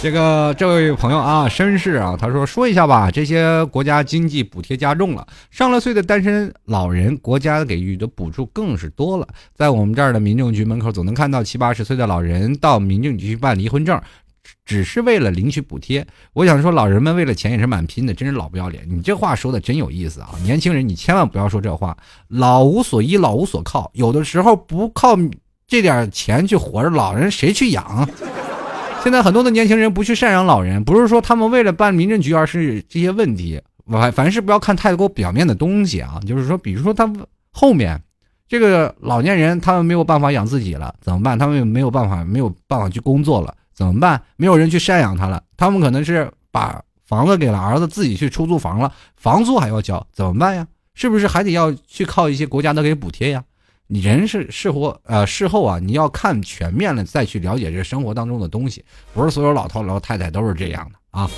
[0.00, 9.26] 这个这位朋友啊，绅士啊，他说说一下吧，这些国家经济补贴加重了，上了岁的单身老人，国家给予的补助更是多了。
[9.54, 14.00] 在我们这儿的民政局门口，总能看到七八十岁的老人到民政局去办离婚证，
[14.64, 16.06] 只是为了领取补贴。
[16.32, 18.86] 我想说，老人们为了钱也是蛮拼的，真是老不要脸。
[18.88, 20.30] 你这话说的真有意思啊！
[20.44, 21.96] 年轻人，你千万不要说这话。
[22.28, 25.18] 老无所依，老无所靠，有的时候不靠
[25.66, 28.08] 这点钱去活着，老人谁去养？
[29.02, 33.60] 现在很多的年轻人不去赡养老人，不是说他们为了办民政局，而是这些问题。
[33.86, 37.10] 凡凡事不要看太多表面的东西啊，就是说，比如说他
[37.50, 38.00] 后面。
[38.50, 41.38] 这个老年人他们没有办法养自己了，怎么办？
[41.38, 44.18] 他们没有办法，没有办法去工作了，怎么办？
[44.36, 50.66] 没有人去赡养他了，他们可能是把房子给了儿子，自己去出租房了，房租还要交，怎么办呀？
[50.94, 53.44] 是不是还得要去靠一些国家的给补贴呀？
[53.90, 58.84] 你人是事后呃事后啊，你要看全面了再去了解这生活当中的东西，
[59.14, 61.30] 不是所有老头老太太都是这样的啊。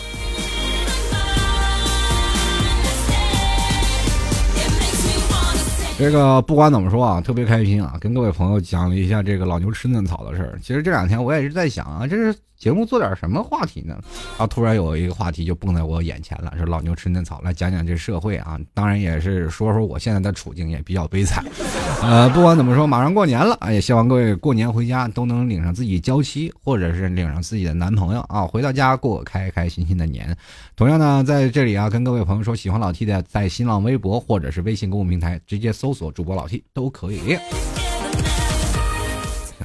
[5.96, 10.59] 这个不管怎么说啊，特别开心啊，跟各位朋友讲了一下这个老牛吃嫩草的事儿。
[10.61, 12.36] 其实这两天我也是在想啊，这是。
[12.61, 13.98] 节目做点什么话题呢？
[14.36, 18.61] 啊，突然有一个话题就蹦在我眼前了，说老牛吃嫩草，来讲讲这社会啊。
[18.74, 21.42] 当然也是说说我现在的处境也比较悲惨。
[22.04, 30.36] 呃，不管怎么说，马上过年了啊，也希望各位过年回家都能领上自己娇妻，或者是领上自己的男朋友啊，回到家过开开心心的年。
[30.76, 37.38] 同样呢，在这里啊，跟各位朋友说，喜欢老 T 的，在新浪微博或者是微信公众平台直接搜索主播老 T 都可以。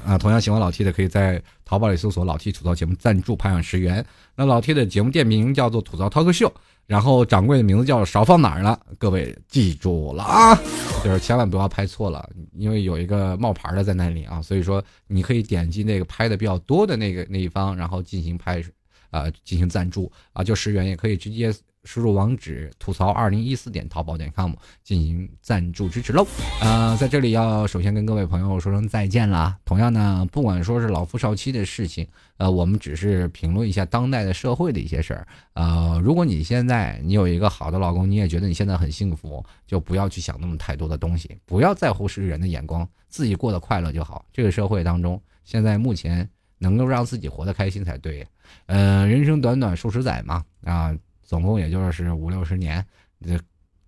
[0.06, 4.06] 啊，同样喜欢老 T 的，可以在淘宝里搜索“老 T 吐槽节目赞助排行十元”。
[4.36, 6.52] 那老 T 的节目店名叫做“吐槽 talk show”，
[6.86, 8.80] 然后掌柜的名字叫少放哪儿了？
[8.98, 10.56] 各位记住了啊，
[11.04, 18.64] 就是千万不要拍错了，因为有一个冒牌的在那里啊，所以说你可以点击那个拍的比较多的那个那一方，然后进行拍，
[19.10, 21.54] 啊，进行赞助啊，就十元也可以直接。
[21.86, 24.52] 输入网址吐槽二零一四点淘宝点 com
[24.84, 26.26] 进行赞助支持喽。
[26.62, 29.58] 呃，在这里要首先跟各位朋友说声再见了。
[29.64, 32.06] 同样呢，不管说是老夫少妻的事情，
[32.38, 35.28] 呃，我们只是评论一下当代的社会的一些事儿。
[35.54, 44.26] 呃，如果你现在你有一个好的老公，你也觉得你现在很幸福，就不要去想那么太多的东西，不要在乎世人的眼光，自己过得快乐就好。
[44.34, 46.28] 这个社会当中，现在目前
[46.58, 48.26] 能够让自己活得开心才对。
[48.66, 50.96] 呃，人生短短数十载嘛，啊。
[51.26, 52.86] 总共也就是五六十年，
[53.26, 53.38] 这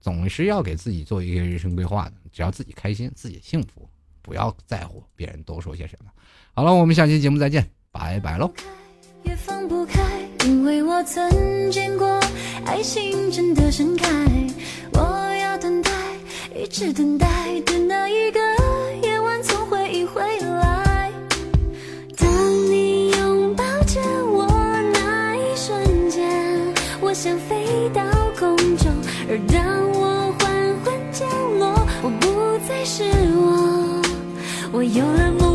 [0.01, 2.13] 总是要给自己做一个人生规划的。
[2.31, 3.87] 只要自己开心，自己幸福，
[4.21, 6.11] 不要在乎别人多说些什么。
[6.53, 8.51] 好了，我们下期节目再见，拜拜喽。
[9.23, 10.01] 也放不开，
[10.45, 12.19] 因为我曾见过
[12.65, 14.07] 爱情真的盛开。
[14.93, 14.99] 我
[15.41, 15.91] 要等待，
[16.55, 17.27] 一直等待
[17.61, 18.39] 的那一个
[27.19, 28.03] 想飞到
[28.37, 28.93] 空中，
[29.27, 33.05] 而当我缓缓降落，我不再是
[33.35, 33.99] 我，
[34.71, 35.46] 我有了梦。